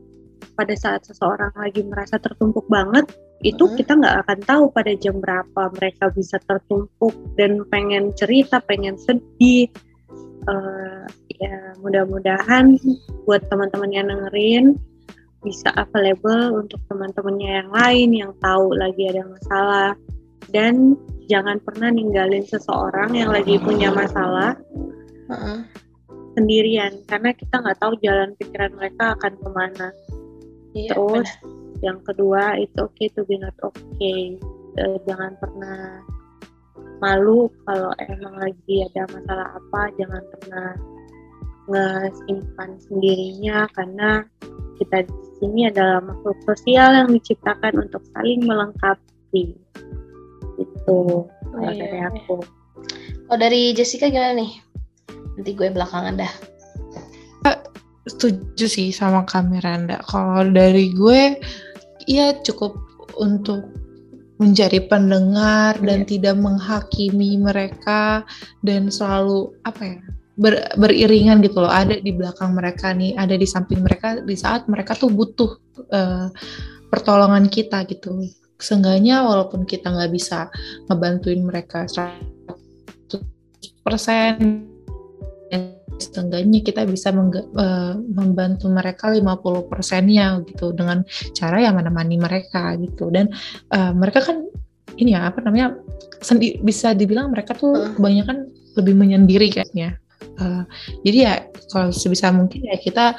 pada 0.55 0.75
saat 0.79 1.03
seseorang 1.03 1.51
lagi 1.59 1.83
merasa 1.83 2.21
tertumpuk 2.23 2.63
banget 2.71 3.11
itu 3.43 3.59
mm 3.59 3.71
-hmm. 3.75 3.79
kita 3.83 3.93
nggak 3.99 4.17
akan 4.23 4.39
tahu 4.47 4.65
pada 4.71 4.93
jam 4.95 5.19
berapa 5.19 5.63
mereka 5.75 6.15
bisa 6.15 6.39
tertumpuk 6.47 7.15
dan 7.35 7.67
pengen 7.75 8.15
cerita 8.15 8.63
pengen 8.63 8.95
sedih 8.95 9.67
uh, 10.47 11.03
ya 11.43 11.75
mudah-mudahan 11.83 12.79
buat 13.27 13.43
teman-teman 13.51 13.91
yang 13.91 14.07
dengerin 14.07 14.79
bisa 15.43 15.71
available 15.79 16.67
untuk 16.67 16.83
teman-temannya 16.91 17.51
yang 17.63 17.71
lain 17.71 18.09
yang 18.11 18.33
tahu 18.43 18.75
lagi 18.75 19.07
ada 19.07 19.23
masalah 19.27 19.91
dan 20.51 20.99
jangan 21.29 21.61
pernah 21.63 21.93
ninggalin 21.93 22.43
seseorang 22.43 23.15
yang 23.15 23.31
lagi 23.31 23.61
punya 23.61 23.93
masalah 23.93 24.57
uh 25.29 25.33
-uh. 25.33 25.59
sendirian 26.35 26.99
karena 27.07 27.31
kita 27.37 27.55
nggak 27.61 27.79
tahu 27.79 27.93
jalan 28.03 28.35
pikiran 28.41 28.73
mereka 28.75 29.15
akan 29.15 29.33
ke 29.37 29.49
mana 29.53 29.89
iya, 30.75 30.91
terus 30.97 31.29
benar. 31.29 31.85
yang 31.85 31.99
kedua 32.03 32.43
itu 32.59 32.79
oke 32.83 32.95
okay 32.97 33.09
to 33.13 33.23
be 33.29 33.37
not 33.39 33.55
okay 33.63 34.35
uh, 34.81 34.99
jangan 35.07 35.37
pernah 35.39 36.03
malu 36.99 37.47
kalau 37.63 37.95
emang 38.11 38.35
lagi 38.43 38.83
ada 38.91 39.07
masalah 39.15 39.49
apa 39.55 39.83
jangan 39.95 40.23
pernah 40.35 40.69
ngesimpan 41.69 42.71
sendirinya 42.81 43.69
karena 43.77 44.25
kita 44.79 45.05
di 45.05 45.15
sini 45.43 45.61
adalah 45.69 46.01
makhluk 46.01 46.39
sosial 46.47 46.95
yang 46.95 47.09
diciptakan 47.13 47.75
untuk 47.83 48.03
saling 48.15 48.41
melengkapi 48.47 49.59
itu 50.59 50.99
oh, 51.27 51.61
iya. 51.63 51.75
dari 51.75 51.99
iya. 51.99 52.09
aku 52.11 52.37
oh 53.29 53.39
dari 53.39 53.75
Jessica 53.75 54.09
gimana 54.09 54.39
nih 54.39 54.53
nanti 55.39 55.51
gue 55.55 55.69
belakangan 55.71 56.19
dah 56.19 56.33
setuju 58.09 58.67
sih 58.67 58.89
sama 58.91 59.23
Kamiranda 59.29 60.01
kalau 60.09 60.49
dari 60.49 60.91
gue 60.97 61.37
ya 62.09 62.33
cukup 62.41 62.75
untuk 63.21 63.69
menjadi 64.41 64.87
pendengar 64.89 65.77
yeah. 65.79 65.85
dan 65.85 66.01
tidak 66.09 66.37
menghakimi 66.41 67.37
mereka 67.37 68.25
dan 68.65 68.89
selalu 68.89 69.53
apa 69.69 69.83
ya 69.85 70.01
ber, 70.39 70.55
beriringan 70.79 71.43
gitu 71.43 71.59
loh. 71.61 71.69
Ada 71.69 71.99
di 71.99 72.15
belakang 72.15 72.55
mereka 72.55 72.95
nih 72.95 73.19
ada 73.19 73.35
di 73.35 73.45
samping 73.45 73.83
mereka 73.83 74.23
di 74.23 74.39
saat 74.39 74.71
mereka 74.71 74.95
tuh 74.95 75.11
butuh 75.11 75.51
uh, 75.91 76.31
pertolongan 76.89 77.51
kita 77.51 77.83
gitu. 77.91 78.23
Seenggaknya 78.59 79.27
walaupun 79.27 79.67
kita 79.67 79.91
nggak 79.91 80.11
bisa 80.15 80.49
ngebantuin 80.87 81.43
mereka 81.43 81.85
100% 81.91 83.19
seenggaknya 85.99 86.63
kita 86.63 86.87
bisa 86.87 87.11
uh, 87.11 87.95
membantu 87.99 88.71
mereka 88.71 89.11
50 89.11 89.67
persennya 89.67 90.39
gitu 90.47 90.71
dengan 90.71 91.03
cara 91.35 91.59
yang 91.59 91.75
menemani 91.75 92.17
mereka 92.19 92.79
gitu. 92.79 93.11
Dan 93.11 93.35
uh, 93.75 93.91
mereka 93.91 94.23
kan 94.23 94.47
ini 94.99 95.15
ya 95.15 95.31
apa 95.31 95.43
namanya 95.43 95.75
sendi 96.23 96.59
bisa 96.63 96.95
dibilang 96.95 97.31
mereka 97.31 97.55
tuh 97.55 97.95
kebanyakan 97.99 98.51
lebih 98.79 98.95
menyendiri 98.95 99.51
kayaknya 99.51 99.99
Uh, 100.39 100.63
jadi 101.03 101.19
ya 101.19 101.35
kalau 101.71 101.91
sebisa 101.91 102.31
mungkin 102.31 102.63
ya 102.67 102.79
kita 102.79 103.19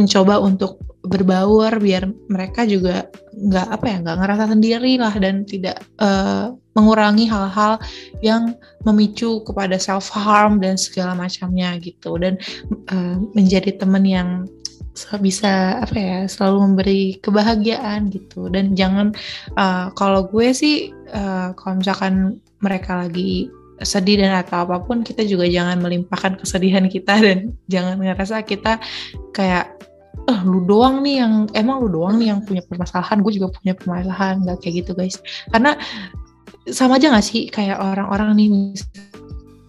mencoba 0.00 0.40
untuk 0.40 0.80
berbaur 1.04 1.76
biar 1.78 2.08
mereka 2.32 2.64
juga 2.64 3.12
nggak 3.36 3.68
apa 3.76 3.84
ya 3.86 3.96
nggak 4.00 4.18
ngerasa 4.24 4.44
sendiri 4.56 4.96
lah 4.96 5.12
dan 5.20 5.44
tidak 5.44 5.84
uh, 6.00 6.56
mengurangi 6.74 7.28
hal-hal 7.30 7.78
yang 8.24 8.56
memicu 8.82 9.44
kepada 9.46 9.78
self 9.78 10.10
harm 10.10 10.58
dan 10.58 10.74
segala 10.74 11.14
macamnya 11.14 11.78
gitu. 11.78 12.18
Dan 12.18 12.40
uh, 12.90 13.16
menjadi 13.32 13.78
teman 13.78 14.04
yang 14.04 14.48
bisa 15.18 15.82
apa 15.82 15.96
ya 15.98 16.18
selalu 16.30 16.58
memberi 16.70 17.02
kebahagiaan 17.22 18.10
gitu. 18.10 18.50
Dan 18.50 18.74
jangan 18.78 19.14
uh, 19.58 19.90
kalau 19.94 20.26
gue 20.26 20.50
sih 20.54 20.90
uh, 21.14 21.54
kalau 21.58 21.82
misalkan 21.82 22.38
mereka 22.62 23.06
lagi 23.06 23.50
sedih 23.84 24.24
dan 24.24 24.40
atau 24.40 24.64
apa 24.66 24.82
pun 24.82 25.04
kita 25.04 25.22
juga 25.24 25.44
jangan 25.46 25.78
melimpahkan 25.80 26.40
kesedihan 26.40 26.88
kita 26.88 27.20
dan 27.26 27.54
jangan 27.70 28.00
ngerasa 28.00 28.42
kita 28.42 28.80
kayak 29.30 29.70
eh 30.24 30.40
lu 30.46 30.64
doang 30.64 31.04
nih 31.04 31.20
yang 31.20 31.32
emang 31.52 31.84
lu 31.84 31.88
doang 31.92 32.16
nih 32.16 32.32
yang 32.32 32.40
punya 32.46 32.64
permasalahan 32.64 33.20
gue 33.20 33.32
juga 33.36 33.52
punya 33.52 33.76
permasalahan 33.76 34.40
nggak 34.46 34.58
kayak 34.64 34.74
gitu 34.84 34.92
guys. 34.96 35.20
Karena 35.52 35.76
sama 36.64 36.96
aja 36.96 37.12
gak 37.12 37.26
sih 37.26 37.52
kayak 37.52 37.76
orang-orang 37.76 38.32
nih 38.40 38.48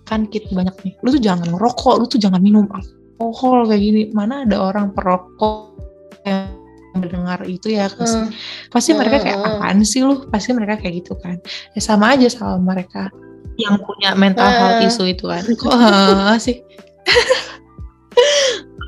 kan 0.08 0.30
kita 0.32 0.48
banyak 0.56 0.72
nih 0.86 0.94
lu 1.04 1.12
tuh 1.12 1.20
jangan 1.20 1.50
ngerokok 1.52 1.96
lu 2.00 2.06
tuh 2.08 2.22
jangan 2.22 2.40
minum 2.40 2.66
alkohol 2.72 3.68
kayak 3.68 3.84
gini. 3.84 4.02
Mana 4.16 4.48
ada 4.48 4.72
orang 4.72 4.96
perokok 4.96 5.76
yang 6.24 6.56
mendengar 6.96 7.44
itu 7.44 7.76
ya 7.76 7.92
hmm. 7.92 8.32
pasti 8.72 8.96
mereka 8.96 9.20
kayak 9.20 9.36
hmm. 9.36 9.48
apaan 9.60 9.84
sih 9.84 10.08
lu? 10.08 10.24
Pasti 10.32 10.56
mereka 10.56 10.80
kayak 10.80 11.04
gitu 11.04 11.20
kan. 11.20 11.36
Ya 11.76 11.82
sama 11.84 12.16
aja 12.16 12.32
sama 12.32 12.64
mereka 12.64 13.12
yang 13.56 13.80
punya 13.82 14.12
mental 14.16 14.48
uh. 14.48 14.54
health 14.56 14.82
issue 14.88 15.08
itu 15.10 15.26
kan. 15.28 15.44
Kok 15.44 15.72
uh, 15.72 16.36
sih 16.40 16.60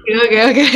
oke 0.23 0.39
oke 0.39 0.67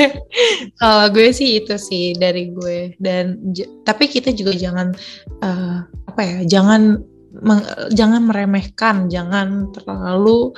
kalau 0.76 1.08
gue 1.16 1.32
sih 1.32 1.64
itu 1.64 1.76
sih 1.80 2.16
dari 2.16 2.52
gue. 2.52 2.96
Dan 3.00 3.56
tapi 3.88 4.08
kita 4.08 4.32
juga 4.36 4.56
jangan 4.56 4.96
uh, 5.44 5.84
apa 6.12 6.22
ya 6.22 6.38
jangan 6.48 7.00
meng, 7.40 7.64
jangan 7.96 8.28
meremehkan 8.28 9.08
jangan 9.08 9.72
terlalu 9.72 10.52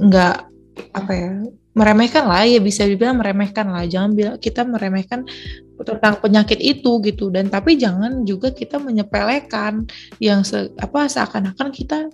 nggak 0.00 0.38
uh, 0.44 0.96
apa 0.96 1.12
ya 1.12 1.32
meremehkan 1.76 2.24
lah. 2.24 2.44
Ya 2.48 2.60
bisa 2.60 2.88
dibilang 2.88 3.20
meremehkan 3.20 3.68
lah. 3.68 3.84
Jangan 3.84 4.16
bilang 4.16 4.36
kita 4.40 4.64
meremehkan 4.64 5.28
tentang 5.82 6.20
penyakit 6.22 6.60
itu 6.62 7.02
gitu. 7.04 7.28
Dan 7.28 7.52
tapi 7.52 7.76
jangan 7.76 8.24
juga 8.24 8.52
kita 8.54 8.80
menyepelekan 8.80 9.84
yang 10.22 10.46
se, 10.46 10.72
apa 10.80 11.10
seakan-akan 11.10 11.68
kita 11.74 12.08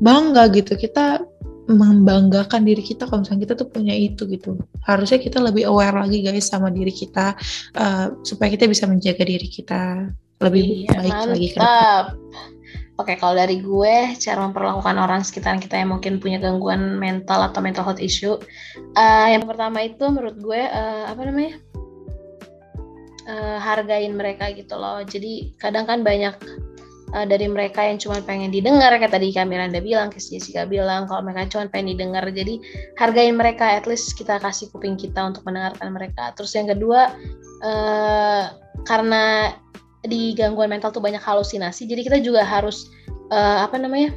bangga 0.00 0.48
gitu. 0.54 0.78
Kita 0.78 1.20
membanggakan 1.62 2.66
diri 2.66 2.82
kita 2.82 3.06
kalau 3.06 3.22
misalnya 3.22 3.42
kita 3.46 3.54
tuh 3.54 3.68
punya 3.70 3.94
itu 3.94 4.26
gitu. 4.26 4.58
Harusnya 4.82 5.18
kita 5.22 5.38
lebih 5.38 5.68
aware 5.68 5.94
lagi 5.94 6.22
guys 6.24 6.50
sama 6.50 6.68
diri 6.74 6.90
kita 6.90 7.38
uh, 7.78 8.06
supaya 8.26 8.50
kita 8.50 8.66
bisa 8.66 8.84
menjaga 8.90 9.22
diri 9.22 9.46
kita 9.46 10.10
lebih 10.42 10.90
iya, 10.90 10.98
baik 10.98 11.12
mantap. 11.14 11.30
lagi 11.30 11.48
ke 11.54 11.60
Oke, 13.00 13.16
kalau 13.16 13.32
dari 13.32 13.64
gue, 13.64 14.14
cara 14.20 14.44
memperlakukan 14.46 14.94
orang 15.00 15.24
sekitar 15.24 15.56
kita 15.56 15.80
yang 15.80 15.96
mungkin 15.96 16.20
punya 16.20 16.36
gangguan 16.36 17.00
mental 17.00 17.48
atau 17.48 17.64
mental 17.64 17.88
health 17.88 17.98
issue, 17.98 18.36
uh, 18.94 19.26
yang 19.32 19.48
pertama 19.48 19.80
itu 19.80 20.04
menurut 20.12 20.36
gue 20.36 20.60
uh, 20.60 21.08
apa 21.08 21.24
namanya, 21.24 21.56
uh, 23.32 23.56
hargain 23.56 24.12
mereka 24.12 24.52
gitu 24.52 24.76
loh. 24.76 25.00
Jadi 25.00 25.56
kadang 25.56 25.88
kan 25.88 26.04
banyak 26.04 26.36
uh, 27.16 27.24
dari 27.24 27.48
mereka 27.48 27.88
yang 27.88 27.96
cuma 27.96 28.20
pengen 28.20 28.52
didengar, 28.52 28.92
kayak 29.00 29.16
tadi 29.16 29.32
kak 29.32 29.48
Miranda 29.48 29.80
bilang, 29.80 30.12
kayak 30.12 30.28
Jessica 30.28 30.68
bilang, 30.68 31.08
kalau 31.08 31.24
mereka 31.24 31.48
cuma 31.56 31.72
pengen 31.72 31.96
didengar, 31.96 32.28
jadi 32.28 32.60
hargain 33.00 33.34
mereka, 33.34 33.80
at 33.80 33.88
least 33.88 34.12
kita 34.20 34.36
kasih 34.36 34.68
kuping 34.68 35.00
kita 35.00 35.24
untuk 35.24 35.40
mendengarkan 35.48 35.88
mereka. 35.96 36.36
Terus 36.36 36.52
yang 36.52 36.68
kedua, 36.68 37.08
uh, 37.64 38.52
karena 38.84 39.56
di 40.02 40.34
gangguan 40.34 40.70
mental 40.70 40.90
tuh 40.90 41.02
banyak 41.02 41.22
halusinasi 41.22 41.86
jadi 41.86 42.02
kita 42.02 42.18
juga 42.22 42.42
harus 42.42 42.90
uh, 43.30 43.62
apa 43.62 43.78
namanya 43.78 44.10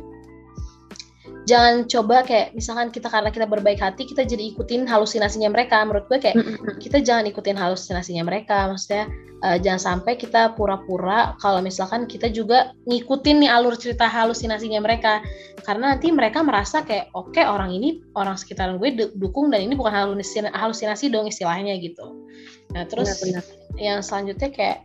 jangan 1.46 1.86
coba 1.86 2.26
kayak 2.26 2.58
misalkan 2.58 2.90
kita 2.90 3.08
karena 3.08 3.30
kita 3.30 3.46
berbaik 3.46 3.78
hati 3.78 4.10
kita 4.10 4.26
jadi 4.26 4.54
ikutin 4.54 4.90
halusinasinya 4.90 5.54
mereka. 5.54 5.86
Menurut 5.86 6.10
gue 6.10 6.20
kayak 6.20 6.36
kita 6.82 7.02
jangan 7.06 7.30
ikutin 7.30 7.56
halusinasinya 7.56 8.26
mereka. 8.26 8.66
Maksudnya 8.70 9.06
uh, 9.46 9.58
jangan 9.62 9.82
sampai 10.02 10.18
kita 10.18 10.58
pura-pura 10.58 11.38
kalau 11.38 11.62
misalkan 11.62 12.10
kita 12.10 12.34
juga 12.34 12.74
ngikutin 12.90 13.46
nih 13.46 13.50
alur 13.54 13.78
cerita 13.78 14.10
halusinasinya 14.10 14.82
mereka. 14.82 15.22
Karena 15.62 15.96
nanti 15.96 16.10
mereka 16.10 16.42
merasa 16.42 16.82
kayak 16.82 17.14
oke 17.14 17.34
okay, 17.34 17.46
orang 17.46 17.74
ini 17.74 18.02
orang 18.18 18.36
sekitaran 18.36 18.82
gue 18.82 19.14
dukung 19.14 19.54
dan 19.54 19.66
ini 19.66 19.78
bukan 19.78 19.94
halusinasi, 19.94 20.52
halusinasi 20.52 21.14
dong 21.14 21.30
istilahnya 21.30 21.78
gitu. 21.78 22.26
Nah 22.74 22.90
terus 22.90 23.22
benar, 23.22 23.46
benar. 23.46 23.78
yang 23.78 24.00
selanjutnya 24.02 24.50
kayak 24.50 24.80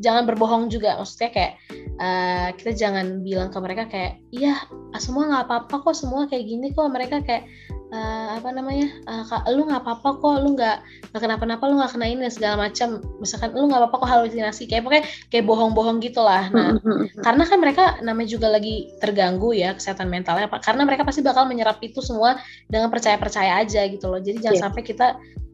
jangan 0.00 0.24
berbohong 0.24 0.72
juga. 0.72 0.96
Maksudnya 0.98 1.30
kayak 1.30 1.52
uh, 2.00 2.48
kita 2.56 2.72
jangan 2.74 3.20
bilang 3.20 3.52
ke 3.52 3.58
mereka 3.60 3.84
kayak 3.86 4.20
iya 4.32 4.56
semua 4.96 5.28
nggak 5.28 5.44
apa-apa 5.46 5.74
kok 5.84 5.96
semua 5.96 6.26
kayak 6.26 6.48
gini 6.48 6.72
kok. 6.72 6.88
Mereka 6.88 7.22
kayak 7.22 7.44
uh, 7.92 8.36
apa 8.36 8.48
namanya? 8.52 8.88
Uh, 9.04 9.24
lu 9.52 9.68
nggak 9.68 9.84
apa-apa 9.84 10.08
kok 10.20 10.34
lu 10.44 10.56
nggak 10.56 10.76
nggak 11.12 11.22
kenapa-napa 11.22 11.64
lu 11.68 11.80
nggak 11.80 11.92
kena 11.96 12.06
ini 12.08 12.28
segala 12.32 12.68
macam. 12.68 13.00
Misalkan 13.20 13.54
lu 13.56 13.68
nggak 13.68 13.80
apa-apa 13.84 13.96
kok 14.04 14.10
halusinasi 14.10 14.68
kayak 14.68 14.84
pokoknya 14.84 15.04
kayak 15.32 15.44
bohong-bohong 15.48 15.98
gitulah 16.02 16.50
nah 16.52 16.76
karena 17.24 17.42
kan 17.44 17.58
mereka 17.58 17.84
namanya 18.00 18.28
juga 18.30 18.48
lagi 18.48 18.88
terganggu 19.02 19.52
ya 19.56 19.74
kesehatan 19.76 20.08
mentalnya 20.08 20.48
karena 20.60 20.82
mereka 20.84 21.02
pasti 21.04 21.20
bakal 21.20 21.44
menyerap 21.48 21.80
itu 21.84 22.00
semua 22.00 22.40
dengan 22.68 22.88
percaya-percaya 22.92 23.62
aja 23.64 23.84
gitu 23.88 24.06
loh. 24.08 24.20
Jadi 24.20 24.44
jangan 24.44 24.56
yeah. 24.56 24.64
sampai 24.64 24.82
kita 24.84 25.06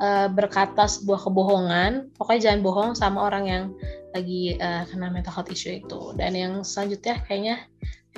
uh, 0.02 0.28
berkata 0.30 0.86
sebuah 0.86 1.20
kebohongan 1.26 2.14
pokoknya 2.18 2.40
jangan 2.50 2.60
bohong 2.64 2.90
sama 2.94 3.26
orang 3.26 3.44
yang 3.46 3.64
lagi 4.14 4.54
uh, 4.62 4.86
kena 4.86 5.10
mental 5.10 5.34
health 5.34 5.50
issue 5.50 5.82
itu. 5.82 6.14
Dan 6.14 6.38
yang 6.38 6.52
selanjutnya 6.62 7.18
kayaknya 7.26 7.66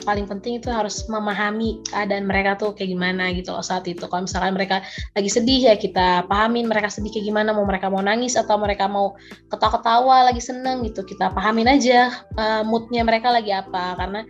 paling 0.04 0.28
penting 0.28 0.60
itu 0.60 0.68
harus 0.68 1.08
memahami 1.08 1.80
keadaan 1.88 2.28
mereka 2.28 2.60
tuh 2.60 2.76
kayak 2.76 2.92
gimana 2.92 3.32
gitu 3.32 3.56
loh 3.56 3.64
saat 3.64 3.88
itu. 3.88 4.04
Kalau 4.04 4.28
misalkan 4.28 4.52
mereka 4.52 4.84
lagi 5.16 5.30
sedih 5.32 5.72
ya 5.72 5.74
kita 5.78 6.28
pahamin 6.28 6.68
mereka 6.68 6.92
sedih 6.92 7.08
kayak 7.08 7.32
gimana. 7.32 7.56
Mau 7.56 7.64
mereka 7.64 7.88
mau 7.88 8.04
nangis 8.04 8.36
atau 8.36 8.60
mereka 8.60 8.84
mau 8.84 9.16
ketawa-ketawa 9.48 10.28
lagi 10.28 10.42
seneng 10.44 10.84
gitu 10.84 11.00
kita 11.00 11.32
pahamin 11.32 11.70
aja 11.70 12.12
uh, 12.36 12.60
moodnya 12.60 13.00
mereka 13.08 13.32
lagi 13.32 13.56
apa. 13.56 13.96
Karena 13.96 14.20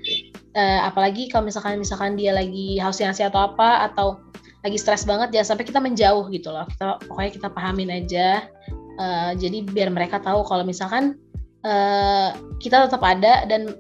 uh, 0.55 0.81
apalagi 0.87 1.27
kalau 1.35 1.51
misalkan 1.51 1.83
misalkan 1.83 2.15
dia 2.15 2.31
lagi 2.31 2.79
halusinasi 2.79 3.27
atau 3.27 3.51
apa 3.51 3.91
atau 3.91 4.23
lagi 4.63 4.79
stres 4.79 5.07
banget 5.07 5.31
jangan 5.35 5.55
sampai 5.55 5.67
kita 5.67 5.83
menjauh 5.83 6.31
gitu 6.31 6.55
loh. 6.55 6.67
Kita 6.71 7.03
pokoknya 7.11 7.33
kita 7.35 7.49
pahamin 7.51 7.91
aja. 7.91 8.47
Uh, 8.97 9.37
jadi 9.37 9.67
biar 9.67 9.93
mereka 9.93 10.23
tahu 10.23 10.41
kalau 10.47 10.65
misalkan 10.65 11.21
uh, 11.67 12.33
kita 12.63 12.89
tetap 12.89 13.03
ada 13.05 13.45
dan 13.45 13.77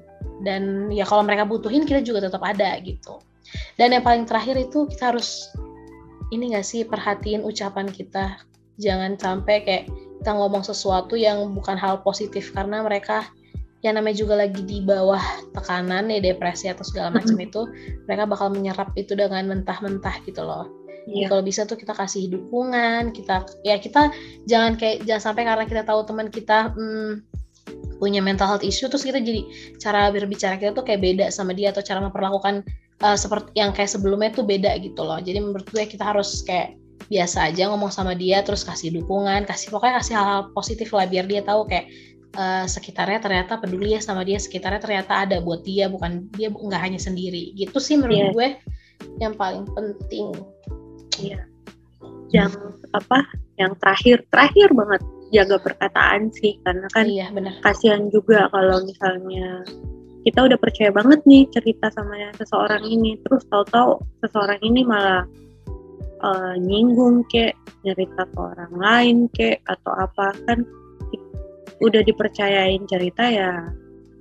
dan 0.46 0.88
ya 0.94 1.02
kalau 1.02 1.26
mereka 1.26 1.42
butuhin 1.42 1.82
kita 1.82 2.00
juga 2.06 2.30
tetap 2.30 2.40
ada 2.46 2.78
gitu. 2.80 3.18
Dan 3.74 3.94
yang 3.94 4.06
paling 4.06 4.24
terakhir 4.24 4.54
itu 4.58 4.86
kita 4.86 5.14
harus 5.14 5.50
ini 6.30 6.54
gak 6.54 6.66
sih 6.66 6.86
perhatiin 6.86 7.42
ucapan 7.42 7.90
kita. 7.90 8.38
Jangan 8.78 9.18
sampai 9.18 9.62
kayak 9.62 9.84
kita 10.22 10.30
ngomong 10.34 10.66
sesuatu 10.66 11.14
yang 11.14 11.54
bukan 11.54 11.78
hal 11.78 12.02
positif 12.02 12.50
karena 12.54 12.82
mereka 12.82 13.26
yang 13.84 13.94
namanya 13.94 14.18
juga 14.18 14.34
lagi 14.34 14.66
di 14.66 14.82
bawah 14.82 15.22
tekanan 15.54 16.10
ya 16.10 16.18
depresi 16.18 16.66
atau 16.66 16.82
segala 16.82 17.14
macam 17.14 17.38
itu 17.38 17.70
mereka 18.10 18.24
bakal 18.26 18.48
menyerap 18.50 18.90
itu 18.98 19.14
dengan 19.14 19.46
mentah-mentah 19.46 20.24
gitu 20.26 20.42
loh. 20.42 20.66
Yeah. 21.06 21.30
kalau 21.30 21.46
bisa 21.46 21.62
tuh 21.70 21.78
kita 21.78 21.94
kasih 21.94 22.26
dukungan, 22.34 23.14
kita 23.14 23.46
ya 23.62 23.78
kita 23.78 24.10
jangan 24.50 24.74
kayak 24.74 25.06
jangan 25.06 25.30
sampai 25.30 25.46
karena 25.46 25.64
kita 25.70 25.82
tahu 25.86 26.02
teman 26.02 26.26
kita 26.34 26.74
hmm, 26.74 27.22
punya 27.96 28.20
mental 28.20 28.46
health 28.46 28.64
issue 28.66 28.88
terus 28.88 29.04
kita 29.04 29.20
jadi 29.20 29.42
cara 29.80 30.12
berbicara 30.12 30.60
kita 30.60 30.76
tuh 30.76 30.84
kayak 30.84 31.00
beda 31.00 31.26
sama 31.32 31.56
dia 31.56 31.72
atau 31.72 31.80
cara 31.80 32.00
memperlakukan 32.04 32.64
uh, 33.02 33.16
seperti 33.16 33.56
yang 33.56 33.72
kayak 33.72 33.90
sebelumnya 33.90 34.32
tuh 34.32 34.44
beda 34.46 34.76
gitu 34.80 35.00
loh. 35.02 35.20
Jadi 35.20 35.38
menurut 35.40 35.66
gue 35.68 35.84
kita 35.84 36.04
harus 36.04 36.44
kayak 36.44 36.76
biasa 37.06 37.52
aja 37.52 37.70
ngomong 37.70 37.92
sama 37.92 38.16
dia 38.18 38.42
terus 38.42 38.66
kasih 38.66 38.90
dukungan, 38.90 39.46
kasih 39.46 39.70
pokoknya 39.70 40.02
kasih 40.02 40.14
hal-hal 40.18 40.42
positif 40.56 40.90
lah 40.90 41.06
biar 41.06 41.28
dia 41.28 41.44
tahu 41.44 41.68
kayak 41.68 41.86
uh, 42.34 42.66
sekitarnya 42.66 43.20
ternyata 43.22 43.60
peduli 43.60 43.94
ya 43.94 44.00
sama 44.02 44.26
dia, 44.26 44.40
sekitarnya 44.40 44.80
ternyata 44.82 45.12
ada 45.28 45.36
buat 45.38 45.62
dia 45.62 45.86
bukan 45.86 46.26
dia 46.34 46.50
nggak 46.50 46.82
hanya 46.82 47.00
sendiri. 47.00 47.54
Gitu 47.54 47.76
sih 47.78 47.96
menurut 48.00 48.16
yeah. 48.16 48.32
gue 48.32 48.48
yang 49.22 49.34
paling 49.36 49.64
penting. 49.76 50.32
Iya. 51.20 51.40
Yang 52.34 52.58
apa? 52.92 53.22
Yang 53.56 53.72
terakhir, 53.80 54.16
terakhir 54.28 54.68
banget 54.76 55.00
jaga 55.34 55.58
perkataan 55.58 56.30
sih 56.34 56.58
karena 56.62 56.86
kan 56.94 57.06
iya, 57.06 57.28
kasihan 57.62 58.06
juga 58.14 58.46
kalau 58.54 58.82
misalnya 58.86 59.66
kita 60.26 60.42
udah 60.42 60.58
percaya 60.58 60.90
banget 60.90 61.22
nih 61.22 61.46
cerita 61.54 61.86
sama 61.94 62.18
seseorang 62.34 62.82
ini 62.82 63.14
terus 63.22 63.46
tahu-tahu 63.46 64.02
seseorang 64.26 64.58
ini 64.62 64.82
malah 64.82 65.22
uh, 66.26 66.54
nyinggung 66.58 67.22
kek 67.30 67.54
cerita 67.86 68.26
ke 68.26 68.38
orang 68.38 68.74
lain 68.74 69.16
kek 69.34 69.62
atau 69.70 69.92
apa 69.94 70.34
kan 70.50 70.66
udah 71.78 72.02
dipercayain 72.02 72.82
cerita 72.88 73.22
ya 73.28 73.70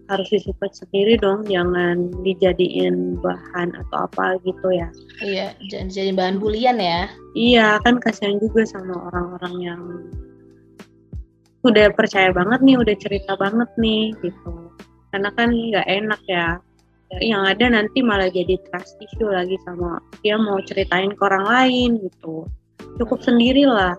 harus 0.06 0.30
disupport 0.30 0.70
sendiri 0.70 1.18
dong 1.18 1.50
jangan 1.50 2.14
dijadiin 2.22 3.18
bahan 3.26 3.74
atau 3.74 4.06
apa 4.06 4.38
gitu 4.46 4.70
ya. 4.70 4.90
Iya 5.26 5.58
jangan 5.74 5.90
jadi 5.90 6.12
bahan 6.14 6.38
bulian 6.38 6.78
ya. 6.78 7.10
Iya 7.34 7.82
kan 7.82 7.98
kasihan 7.98 8.38
juga 8.38 8.70
sama 8.70 9.10
orang-orang 9.10 9.56
yang 9.66 9.82
udah 11.66 11.90
percaya 11.98 12.30
banget 12.30 12.62
nih 12.62 12.78
udah 12.78 12.96
cerita 13.02 13.34
banget 13.36 13.70
nih 13.82 14.14
gitu 14.22 14.54
karena 15.10 15.30
kan 15.34 15.50
nggak 15.50 15.88
enak 15.88 16.22
ya 16.30 16.62
yang 17.22 17.46
ada 17.46 17.66
nanti 17.70 18.02
malah 18.02 18.30
jadi 18.30 18.58
trust 18.70 18.98
issue 19.02 19.30
lagi 19.30 19.56
sama 19.66 20.02
dia 20.22 20.36
mau 20.38 20.62
ceritain 20.62 21.14
ke 21.14 21.22
orang 21.26 21.46
lain 21.46 21.90
gitu 22.02 22.46
cukup 23.02 23.20
sendirilah 23.26 23.98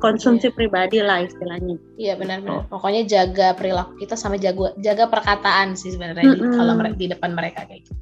konsumsi 0.00 0.48
yeah. 0.48 0.56
pribadi 0.56 0.98
lah 1.02 1.26
istilahnya. 1.26 1.76
Iya 2.00 2.14
benar-benar. 2.16 2.64
Oh. 2.64 2.78
Pokoknya 2.78 3.04
jaga 3.04 3.52
perilaku 3.58 4.00
kita 4.00 4.14
sama 4.16 4.40
jaga 4.40 4.72
jaga 4.80 5.10
perkataan 5.10 5.76
sih 5.76 5.92
sebenarnya 5.92 6.24
mm 6.24 6.38
-hmm. 6.40 6.54
kalau 6.56 6.74
di 6.96 7.06
depan 7.10 7.30
mereka 7.36 7.68
kayak 7.68 7.84
gitu. 7.84 7.94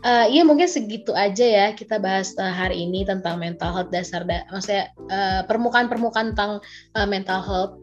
Uh, 0.00 0.24
mungkin 0.48 0.64
segitu 0.64 1.12
aja 1.12 1.44
ya 1.44 1.66
kita 1.76 2.00
bahas 2.00 2.32
uh, 2.40 2.48
hari 2.48 2.88
ini 2.88 3.04
tentang 3.04 3.36
mental 3.36 3.68
health 3.68 3.92
dasar, 3.92 4.24
da 4.24 4.48
maksudnya 4.48 4.88
uh, 5.12 5.44
permukaan-permukaan 5.44 6.32
tentang 6.32 6.64
uh, 6.96 7.04
mental 7.04 7.44
health. 7.44 7.74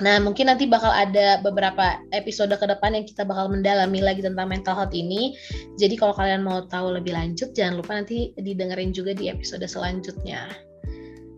Nah 0.00 0.16
mungkin 0.16 0.48
nanti 0.48 0.64
bakal 0.64 0.88
ada 0.88 1.44
beberapa 1.44 2.00
episode 2.16 2.56
ke 2.56 2.64
depan 2.64 2.96
yang 2.96 3.04
kita 3.04 3.28
bakal 3.28 3.52
mendalami 3.52 4.00
lagi 4.00 4.24
tentang 4.24 4.48
mental 4.48 4.72
health 4.72 4.96
ini. 4.96 5.36
Jadi 5.76 6.00
kalau 6.00 6.16
kalian 6.16 6.40
mau 6.40 6.64
tahu 6.64 6.96
lebih 6.96 7.12
lanjut 7.12 7.52
jangan 7.52 7.84
lupa 7.84 8.00
nanti 8.00 8.32
didengerin 8.40 8.96
juga 8.96 9.12
di 9.12 9.28
episode 9.28 9.68
selanjutnya 9.68 10.48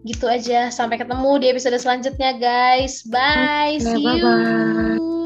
gitu 0.07 0.27
aja. 0.27 0.71
Sampai 0.71 0.99
ketemu 0.99 1.39
di 1.39 1.47
episode 1.51 1.79
selanjutnya, 1.79 2.35
guys. 2.39 3.07
Bye. 3.07 3.79
See 3.79 4.03
you. 4.03 4.23
Bye 4.23 4.99
-bye. 4.99 5.22